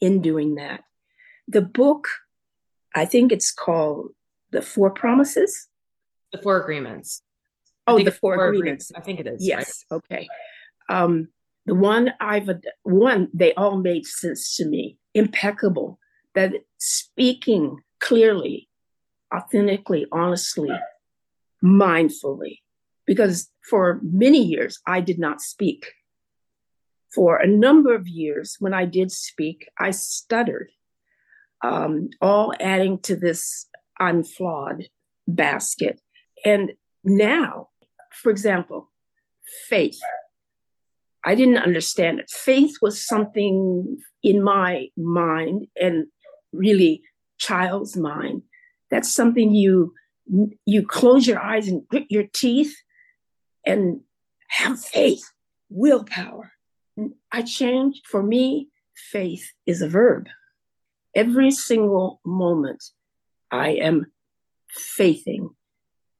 [0.00, 0.84] in doing that.
[1.46, 2.08] The book,
[2.94, 4.10] I think it's called
[4.50, 5.68] The Four Promises.
[6.32, 7.22] The Four Agreements.
[7.86, 8.90] Oh, the four, four agreements.
[8.90, 8.92] agreements.
[8.96, 9.46] I think it is.
[9.46, 9.84] Yes.
[9.90, 9.96] Right?
[9.96, 10.28] Okay.
[10.88, 11.28] Um,
[11.66, 12.48] the one I've
[12.82, 14.98] one they all made sense to me.
[15.14, 15.98] Impeccable.
[16.34, 18.68] That speaking clearly,
[19.34, 20.70] authentically, honestly,
[21.62, 22.60] mindfully.
[23.06, 25.92] Because for many years I did not speak.
[27.14, 30.70] For a number of years, when I did speak, I stuttered.
[31.64, 33.66] Um, all adding to this
[33.98, 34.22] I'm
[35.26, 36.00] basket.
[36.44, 36.72] And
[37.04, 37.68] now
[38.14, 38.90] for example,
[39.68, 40.00] faith.
[41.24, 42.30] I didn't understand it.
[42.30, 46.06] Faith was something in my mind and
[46.52, 47.02] really
[47.38, 48.42] child's mind.
[48.90, 49.94] That's something you
[50.64, 52.74] you close your eyes and grit your teeth
[53.66, 54.00] and
[54.48, 55.30] have faith,
[55.68, 56.52] willpower.
[57.30, 60.28] I changed for me, faith is a verb.
[61.14, 62.82] Every single moment
[63.50, 64.06] I am
[64.68, 65.50] faithing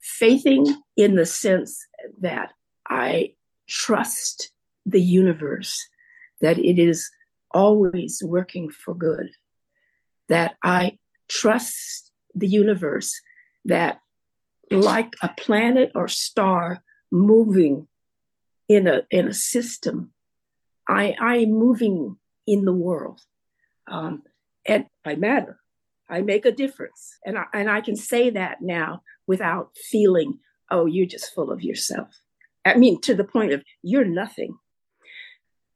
[0.04, 1.86] faithing in the sense
[2.20, 2.52] that
[2.86, 3.32] I
[3.66, 4.50] trust
[4.84, 5.88] the universe,
[6.42, 7.10] that it is
[7.50, 9.30] always working for good,
[10.28, 13.18] that I trust the universe,
[13.64, 14.00] that
[14.70, 17.88] like a planet or star moving
[18.68, 20.12] in a in a system,
[20.86, 23.22] I I am moving in the world,
[23.86, 24.22] um,
[24.66, 25.58] and I matter.
[26.08, 30.38] I make a difference, and I, and I can say that now without feeling,
[30.70, 32.08] oh, you're just full of yourself.
[32.64, 34.56] I mean, to the point of you're nothing.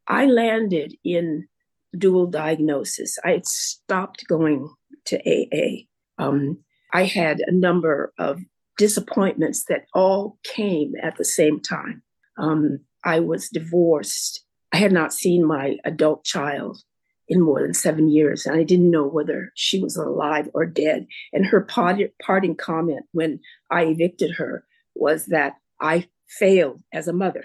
[0.07, 1.49] I landed in
[1.97, 3.19] dual diagnosis.
[3.25, 4.69] I had stopped going
[5.07, 5.87] to AA.
[6.23, 6.59] Um,
[6.93, 8.41] I had a number of
[8.79, 12.03] disappointments that all came at the same time.
[12.39, 14.45] Um, I was divorced.
[14.73, 16.83] I had not seen my adult child
[17.29, 18.47] in more than seven years.
[18.47, 21.07] And I didn't know whether she was alive or dead.
[21.33, 24.65] And her parting comment when I evicted her
[24.95, 27.45] was that I failed as a mother.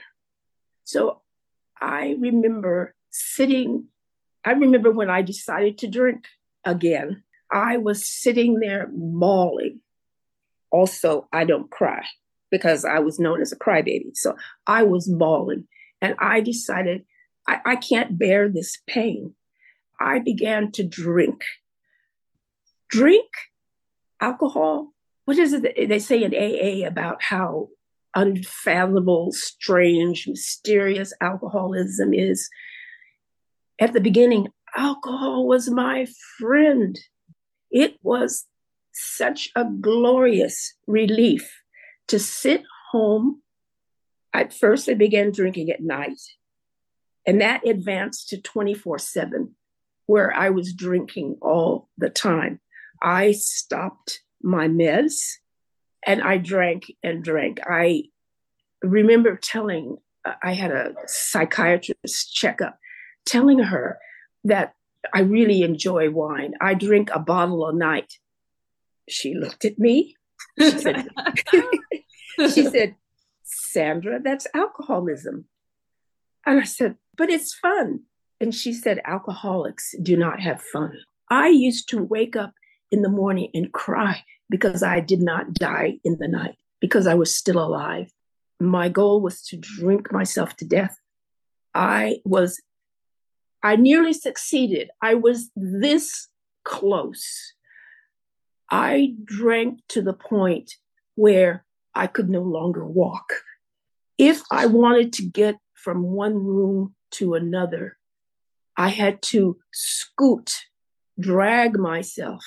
[0.86, 1.22] So
[1.80, 3.86] I remember sitting,
[4.46, 6.26] I remember when I decided to drink
[6.66, 9.82] again, I was sitting there bawling.
[10.72, 12.04] Also, I don't cry
[12.50, 14.16] because I was known as a crybaby.
[14.16, 15.68] So I was bawling
[16.02, 17.06] and I decided
[17.48, 19.36] I, I can't bear this pain.
[20.00, 21.44] I began to drink.
[22.90, 23.30] Drink
[24.20, 24.94] alcohol.
[25.26, 27.70] What is it they say in AA about how
[28.16, 32.50] unfathomable, strange, mysterious alcoholism is?
[33.80, 37.00] At the beginning, alcohol was my friend.
[37.72, 38.46] It was
[38.92, 41.64] such a glorious relief
[42.08, 43.42] to sit home.
[44.34, 46.20] At first, I began drinking at night,
[47.26, 49.56] and that advanced to 24 7
[50.06, 52.60] where I was drinking all the time.
[53.02, 55.38] I stopped my meds
[56.06, 57.60] and I drank and drank.
[57.66, 58.06] I
[58.82, 59.98] remember telling,
[60.42, 62.78] I had a psychiatrist checkup,
[63.26, 63.98] telling her
[64.44, 64.74] that
[65.14, 66.54] I really enjoy wine.
[66.62, 68.14] I drink a bottle a night.
[69.10, 70.16] She looked at me.
[70.60, 71.08] She said,
[72.54, 72.96] she said
[73.44, 75.46] Sandra, that's alcoholism.
[76.46, 78.02] And I said, but it's fun.
[78.40, 80.98] And she said, Alcoholics do not have fun.
[81.30, 82.54] I used to wake up
[82.92, 87.16] in the morning and cry because I did not die in the night, because I
[87.16, 88.12] was still alive.
[88.60, 90.96] My goal was to drink myself to death.
[91.74, 92.62] I was,
[93.64, 94.92] I nearly succeeded.
[95.02, 96.28] I was this
[96.64, 97.54] close.
[98.70, 100.76] I drank to the point
[101.16, 101.66] where
[101.96, 103.34] I could no longer walk.
[104.18, 107.98] If I wanted to get from one room to another,
[108.78, 110.54] I had to scoot,
[111.20, 112.44] drag myself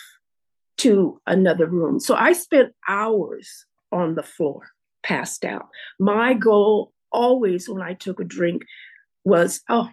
[0.79, 2.01] to another room.
[2.01, 4.69] So I spent hours on the floor,
[5.03, 5.69] passed out.
[5.99, 8.63] My goal always when I took a drink
[9.25, 9.89] was, oh,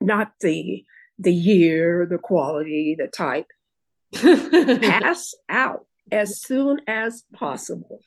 [0.00, 0.84] not the
[1.18, 3.46] the year, the quality, the type.
[4.12, 8.00] Pass out as soon as possible.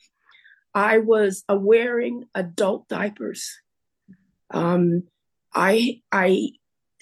[0.74, 3.58] I was wearing adult diapers.
[4.50, 5.04] Um,
[5.54, 6.50] I I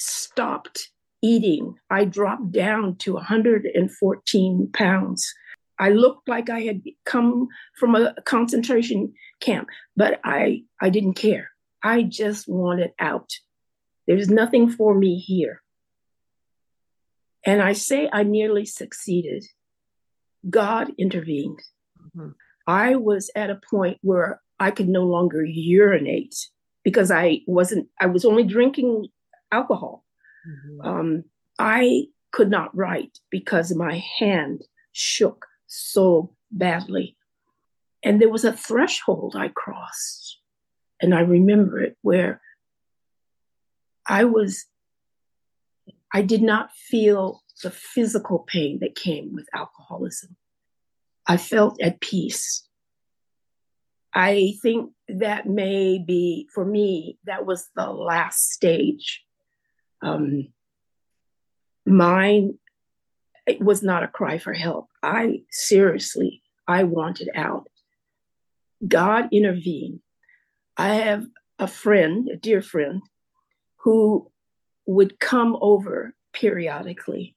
[0.05, 0.91] stopped
[1.23, 1.77] eating.
[1.91, 5.35] I dropped down to 114 pounds.
[5.79, 7.49] I looked like I had come
[7.79, 11.51] from a concentration camp, but I I didn't care.
[11.83, 13.31] I just wanted out.
[14.07, 15.63] There's nothing for me here.
[17.45, 19.45] And I say I nearly succeeded.
[20.49, 21.61] God intervened.
[22.17, 22.31] Mm-hmm.
[22.67, 26.35] I was at a point where I could no longer urinate
[26.83, 29.09] because I wasn't, I was only drinking
[29.55, 30.05] alcohol.
[30.47, 30.89] Mm-hmm.
[30.89, 31.25] Um,
[31.59, 37.17] I could not write because my hand shook so badly.
[38.03, 40.39] And there was a threshold I crossed.
[41.01, 42.41] And I remember it where
[44.07, 44.67] I was,
[46.13, 50.37] I did not feel the physical pain that came with alcoholism.
[51.27, 52.69] I felt at peace.
[54.13, 59.25] I think that may be, for me, that was the last stage.
[60.05, 60.49] Um,
[61.87, 62.59] mine,
[63.47, 64.89] it was not a cry for help.
[65.03, 67.69] I seriously, I wanted out.
[68.87, 70.01] God intervened.
[70.77, 71.27] I have
[71.59, 73.03] a friend, a dear friend,
[73.79, 74.31] who
[74.87, 77.37] would come over periodically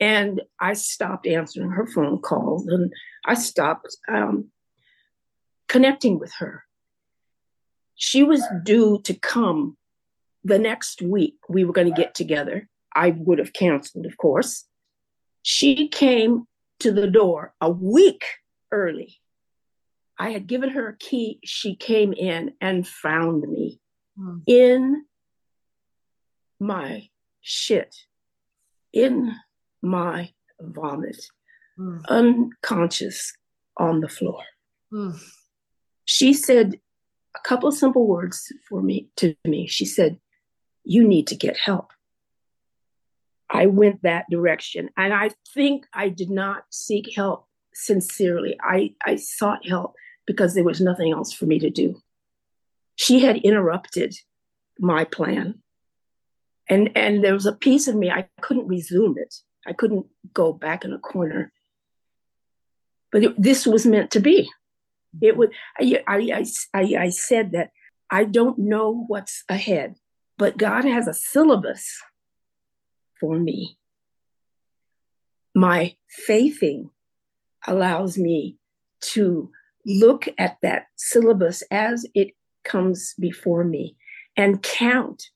[0.00, 2.92] and I stopped answering her phone calls and
[3.24, 4.50] I stopped um,
[5.68, 6.64] connecting with her.
[7.94, 9.76] She was due to come
[10.44, 11.36] the next week.
[11.48, 12.68] We were going to get together.
[12.94, 14.64] I would have canceled, of course.
[15.42, 16.46] She came
[16.80, 18.24] to the door a week
[18.70, 19.18] early.
[20.18, 21.40] I had given her a key.
[21.44, 23.80] She came in and found me
[24.16, 24.38] hmm.
[24.46, 25.04] in
[26.60, 27.08] my
[27.40, 27.94] shit,
[28.92, 29.34] in
[29.82, 30.30] my
[30.60, 31.22] vomit,
[31.78, 32.00] mm.
[32.08, 33.32] unconscious
[33.76, 34.42] on the floor.
[34.92, 35.20] Mm.
[36.04, 36.80] She said
[37.36, 39.66] a couple of simple words for me to me.
[39.66, 40.18] She said,
[40.84, 41.90] "You need to get help."
[43.50, 48.56] I went that direction, and I think I did not seek help sincerely.
[48.60, 49.94] I, I sought help
[50.26, 52.00] because there was nothing else for me to do.
[52.96, 54.16] She had interrupted
[54.78, 55.60] my plan.
[56.68, 59.34] And and there was a piece of me I couldn't resume it.
[59.66, 61.52] I couldn't go back in a corner.
[63.12, 64.50] But it, this was meant to be.
[65.20, 65.38] It mm-hmm.
[65.38, 67.70] was, I, I, I, I said that
[68.10, 69.96] I don't know what's ahead,
[70.36, 72.02] but God has a syllabus
[73.20, 73.78] for me.
[75.54, 76.90] My faithing
[77.66, 78.56] allows me
[79.00, 79.50] to
[79.86, 82.32] look at that syllabus as it
[82.64, 83.96] comes before me
[84.36, 85.30] and count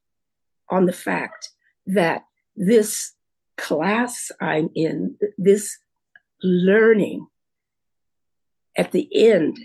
[0.71, 1.51] on the fact
[1.87, 2.25] that
[2.57, 3.13] this
[3.57, 5.79] class I'm in, this
[6.43, 7.27] learning,
[8.77, 9.59] at the end,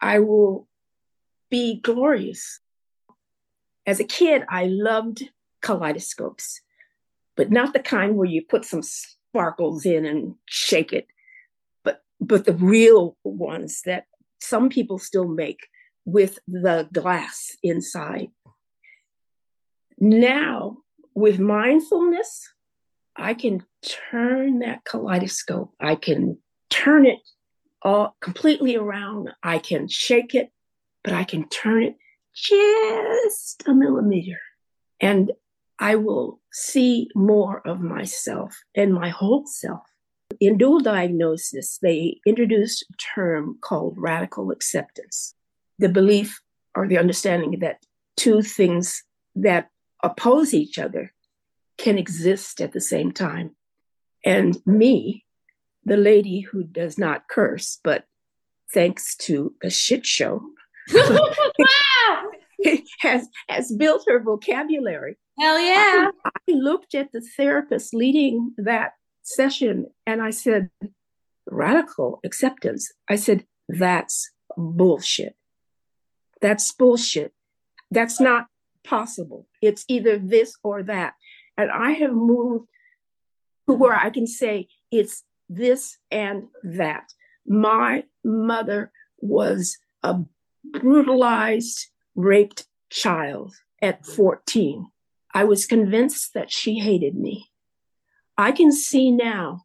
[0.00, 0.68] I will
[1.50, 2.60] be glorious.
[3.86, 5.28] As a kid, I loved
[5.60, 6.60] kaleidoscopes,
[7.36, 11.06] but not the kind where you put some sparkles in and shake it,
[11.84, 14.04] but but the real ones that
[14.40, 15.66] some people still make
[16.04, 18.28] with the glass inside.
[19.98, 20.78] Now,
[21.14, 22.52] with mindfulness,
[23.16, 23.64] I can
[24.10, 25.72] turn that kaleidoscope.
[25.78, 26.38] I can
[26.70, 27.18] turn it
[27.82, 29.30] all completely around.
[29.42, 30.50] I can shake it,
[31.04, 31.96] but I can turn it
[32.34, 34.40] just a millimeter.
[35.00, 35.32] And
[35.78, 39.82] I will see more of myself and my whole self.
[40.40, 45.34] In dual diagnosis, they introduced a term called radical acceptance
[45.78, 46.40] the belief
[46.74, 47.84] or the understanding that
[48.16, 49.02] two things
[49.34, 49.68] that
[50.02, 51.12] oppose each other
[51.76, 53.56] can exist at the same time.
[54.24, 55.24] And me,
[55.84, 58.04] the lady who does not curse, but
[58.72, 60.42] thanks to a shit show,
[63.00, 65.16] has has built her vocabulary.
[65.38, 66.10] Hell yeah!
[66.24, 70.70] I, I looked at the therapist leading that session and I said,
[71.46, 72.92] radical acceptance.
[73.08, 75.36] I said, that's bullshit.
[76.40, 77.32] That's bullshit.
[77.90, 78.46] That's not
[78.84, 79.46] possible.
[79.60, 81.14] It's either this or that.
[81.56, 82.68] And I have moved
[83.68, 87.12] to where I can say it's this and that.
[87.46, 90.20] My mother was a
[90.72, 94.88] brutalized, raped child at 14.
[95.34, 97.50] I was convinced that she hated me.
[98.36, 99.64] I can see now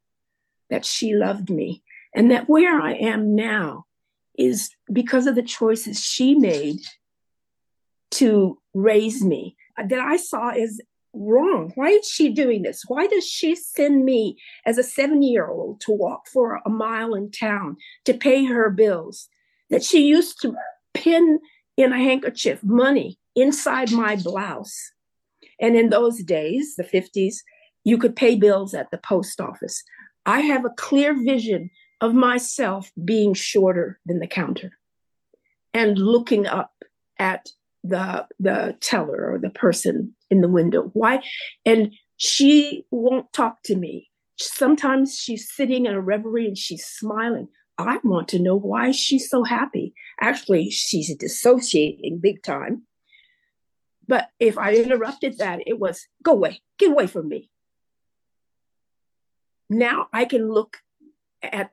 [0.70, 1.84] that she loved me
[2.14, 3.86] and that where I am now
[4.38, 6.82] is because of the choices she made
[8.12, 10.80] to raise me uh, that I saw as
[11.14, 11.72] wrong.
[11.76, 12.84] Why is she doing this?
[12.88, 17.14] Why does she send me as a seven year old to walk for a mile
[17.14, 19.28] in town to pay her bills?
[19.70, 20.56] That she used to
[20.98, 21.40] pin
[21.78, 24.92] in a handkerchief money inside my blouse.
[25.62, 27.36] And in those days, the 50s,
[27.84, 29.84] you could pay bills at the post office.
[30.26, 31.70] I have a clear vision
[32.02, 34.72] of myself being shorter than the counter
[35.74, 36.74] and looking up
[37.20, 37.48] at
[37.84, 40.90] the the teller or the person in the window.
[40.94, 41.22] Why?
[41.66, 44.10] And she won't talk to me.
[44.38, 47.48] Sometimes she's sitting in a reverie and she's smiling.
[47.78, 52.84] I want to know why she's so happy actually she's dissociating big time
[54.08, 57.50] but if i interrupted that it was go away get away from me
[59.70, 60.78] now i can look
[61.44, 61.72] at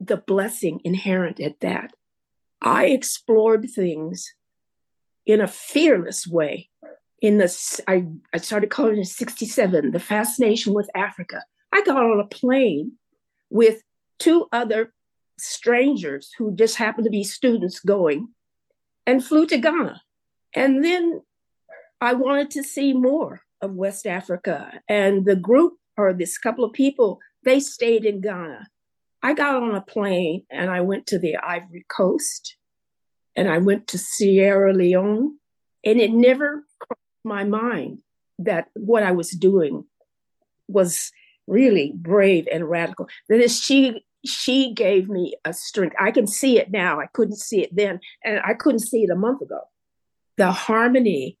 [0.00, 1.92] the blessing inherent at that
[2.60, 4.34] i explored things
[5.26, 6.68] in a fearless way.
[7.22, 11.44] In the, I, I started calling it 67, the fascination with Africa.
[11.72, 12.92] I got on a plane
[13.50, 13.82] with
[14.18, 14.92] two other
[15.40, 18.28] strangers who just happened to be students going
[19.06, 20.00] and flew to Ghana.
[20.54, 21.22] And then
[22.00, 24.80] I wanted to see more of West Africa.
[24.88, 28.68] And the group, or this couple of people, they stayed in Ghana.
[29.22, 32.56] I got on a plane and I went to the Ivory Coast
[33.36, 35.38] and I went to Sierra Leone,
[35.84, 37.98] and it never crossed my mind
[38.40, 39.84] that what I was doing
[40.68, 41.12] was
[41.46, 43.08] really brave and radical.
[43.28, 45.96] That is, she she gave me a strength.
[45.98, 47.00] I can see it now.
[47.00, 49.60] I couldn't see it then, and I couldn't see it a month ago.
[50.36, 51.38] The harmony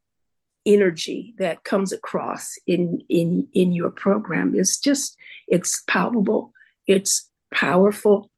[0.66, 5.16] energy that comes across in in in your program is just
[5.48, 6.52] it's palpable
[6.86, 8.30] it's powerful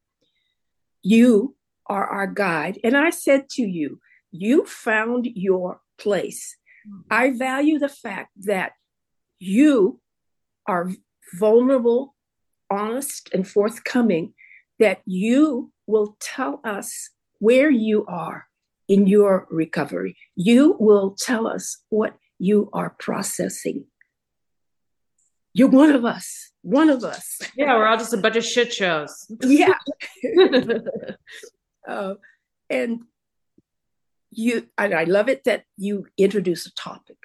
[1.03, 2.79] you are our guide.
[2.85, 6.57] And I said to you, you found your place.
[6.89, 7.01] Mm-hmm.
[7.11, 8.73] I value the fact that
[9.39, 10.01] you
[10.67, 10.91] are
[11.35, 12.15] vulnerable,
[12.73, 14.35] honest, and forthcoming,
[14.79, 18.47] that you will tell us where you are
[18.89, 20.17] in your recovery.
[20.35, 23.87] You will tell us what you are processing.
[25.55, 27.39] You're one of us, one of us.
[27.57, 29.31] Yeah, we're all just a bunch of shit shows.
[29.43, 29.75] yeah.
[31.89, 32.15] Uh,
[32.71, 33.03] and
[34.31, 37.17] you, and I love it that you introduce a topic,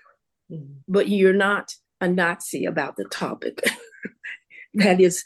[0.51, 0.79] mm-hmm.
[0.87, 3.63] but you're not a Nazi about the topic.
[4.73, 5.23] that is,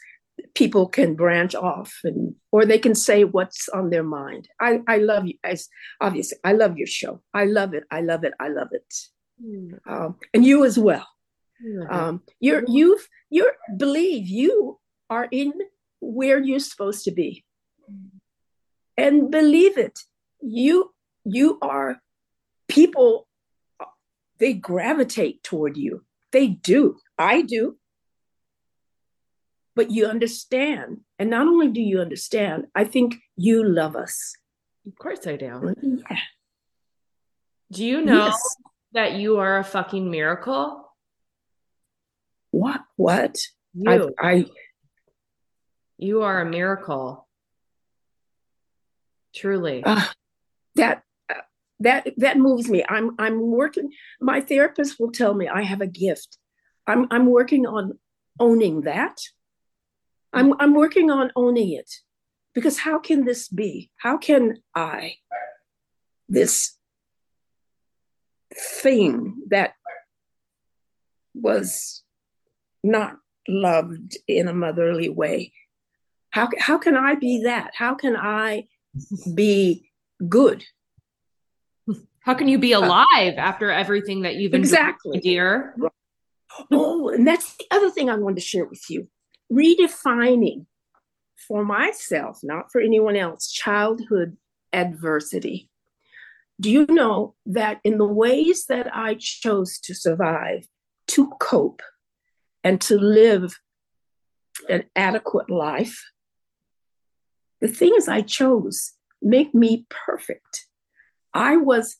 [0.54, 4.48] people can branch off and or they can say what's on their mind.
[4.60, 5.68] I, I love you guys.
[6.00, 7.22] Obviously, I love your show.
[7.32, 7.84] I love it.
[7.90, 8.34] I love it.
[8.40, 8.94] I love it.
[9.44, 9.92] Mm-hmm.
[9.92, 11.06] Um, and you as well.
[11.64, 11.94] Mm-hmm.
[11.94, 14.78] Um, you're you've you're believe you
[15.08, 15.52] are in
[16.00, 17.44] where you're supposed to be
[18.96, 20.00] and believe it
[20.40, 20.92] you
[21.24, 22.00] you are
[22.68, 23.28] people
[24.38, 27.76] they gravitate toward you they do i do
[29.74, 34.34] but you understand and not only do you understand i think you love us
[34.86, 35.74] of course i do
[36.10, 36.18] yeah
[37.70, 38.56] do you know yes.
[38.92, 40.84] that you are a fucking miracle
[42.50, 43.38] what what
[43.74, 44.46] you I, I
[45.98, 47.26] you are a miracle
[49.34, 49.82] Truly.
[49.84, 50.02] Uh,
[50.76, 51.40] that uh,
[51.80, 52.84] that that moves me.
[52.88, 56.38] I'm I'm working my therapist will tell me I have a gift.
[56.86, 57.98] I'm I'm working on
[58.38, 59.16] owning that.
[60.32, 61.90] I'm I'm working on owning it.
[62.54, 63.90] Because how can this be?
[63.96, 65.16] How can I
[66.28, 66.76] this
[68.54, 69.72] thing that
[71.34, 72.02] was
[72.84, 73.16] not
[73.48, 75.52] loved in a motherly way
[76.30, 78.66] how, how can i be that how can i
[79.34, 79.90] be
[80.28, 80.64] good.
[82.20, 85.74] How can you be uh, alive after everything that you've exactly, dear?
[86.70, 89.08] Oh, and that's the other thing I wanted to share with you.
[89.52, 90.66] Redefining
[91.36, 94.36] for myself, not for anyone else, childhood
[94.72, 95.68] adversity.
[96.60, 100.66] Do you know that in the ways that I chose to survive,
[101.08, 101.82] to cope,
[102.64, 103.58] and to live
[104.68, 106.10] an adequate life.
[107.60, 110.66] The things I chose make me perfect.
[111.32, 111.96] I was,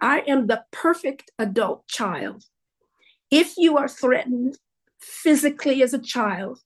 [0.00, 2.44] I am the perfect adult child.
[3.30, 4.58] If you are threatened
[5.00, 6.60] physically as a child,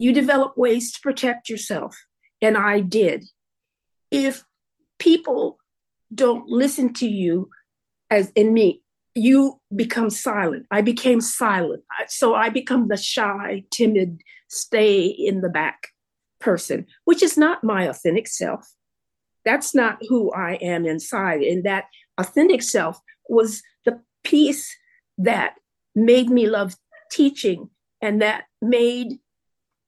[0.00, 1.94] you develop ways to protect yourself.
[2.40, 3.22] And I did.
[4.10, 4.42] If
[4.98, 5.58] people
[6.12, 7.50] don't listen to you,
[8.10, 8.82] as in me,
[9.14, 10.64] you become silent.
[10.70, 11.82] I became silent.
[12.08, 15.88] So I become the shy, timid, stay in the back
[16.40, 18.66] person, which is not my authentic self.
[19.44, 21.42] That's not who I am inside.
[21.42, 21.84] And that
[22.16, 22.98] authentic self
[23.28, 24.74] was the piece
[25.18, 25.56] that
[25.94, 26.74] made me love
[27.12, 27.68] teaching
[28.00, 29.18] and that made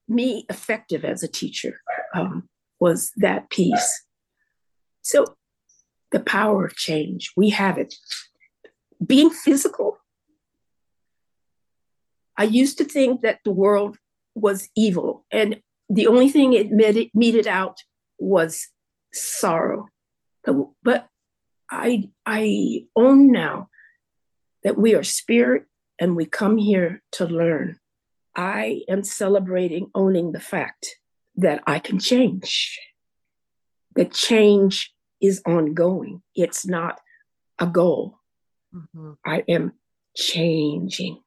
[0.09, 1.81] me effective as a teacher
[2.15, 2.49] um,
[2.81, 4.05] was that piece.
[5.03, 5.37] So
[6.11, 7.95] the power of change, we have it
[9.05, 9.99] being physical.
[12.37, 13.99] I used to think that the world
[14.35, 17.79] was evil, and the only thing it meted, meted out
[18.19, 18.69] was
[19.13, 19.89] sorrow.
[20.83, 21.07] But
[21.71, 23.69] I, I own now
[24.65, 25.65] that we are spirit
[25.99, 27.79] and we come here to learn.
[28.35, 30.99] I am celebrating owning the fact
[31.37, 32.79] that I can change.
[33.95, 37.01] That change is ongoing, it's not
[37.59, 38.19] a goal.
[38.75, 39.13] Mm-hmm.
[39.25, 39.73] I am
[40.17, 41.21] changing.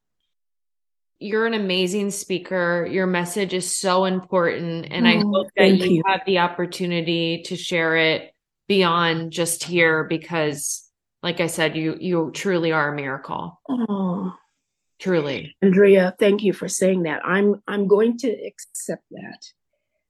[1.20, 2.88] You're an amazing speaker.
[2.90, 4.88] Your message is so important.
[4.92, 8.34] And oh, I hope that you, you have the opportunity to share it
[8.68, 10.86] beyond just here because
[11.26, 13.60] like I said, you you truly are a miracle.
[13.68, 14.36] Oh.
[15.00, 15.56] Truly.
[15.62, 17.22] Andrea, thank you for saying that.
[17.26, 19.46] I'm I'm going to accept that.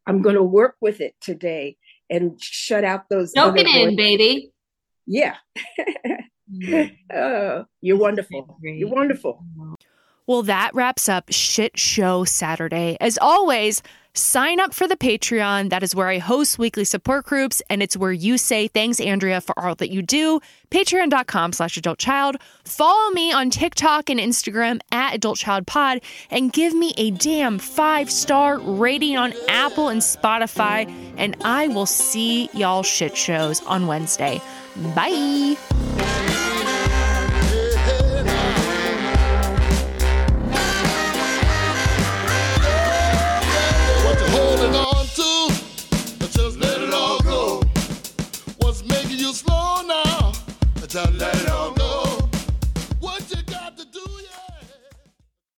[0.07, 1.77] I'm going to work with it today
[2.09, 3.33] and shut out those.
[3.33, 4.51] Soak it in, baby.
[5.05, 5.35] Yeah.
[6.45, 6.95] Mm.
[7.11, 8.59] oh, you're wonderful.
[8.61, 9.43] You're wonderful.
[10.27, 12.97] Well, that wraps up Shit Show Saturday.
[12.99, 15.69] As always, sign up for the Patreon.
[15.69, 19.39] That is where I host weekly support groups, and it's where you say thanks, Andrea,
[19.39, 20.39] for all that you do.
[20.71, 22.37] Patreon.com slash adult child.
[22.63, 26.01] Follow me on TikTok and Instagram at Adult Child Pod
[26.31, 30.91] and give me a damn five star rating on Apple and Spotify.
[31.17, 34.41] And I will see y'all shit shows on Wednesday.
[34.95, 36.34] Bye.
[50.95, 51.74] a little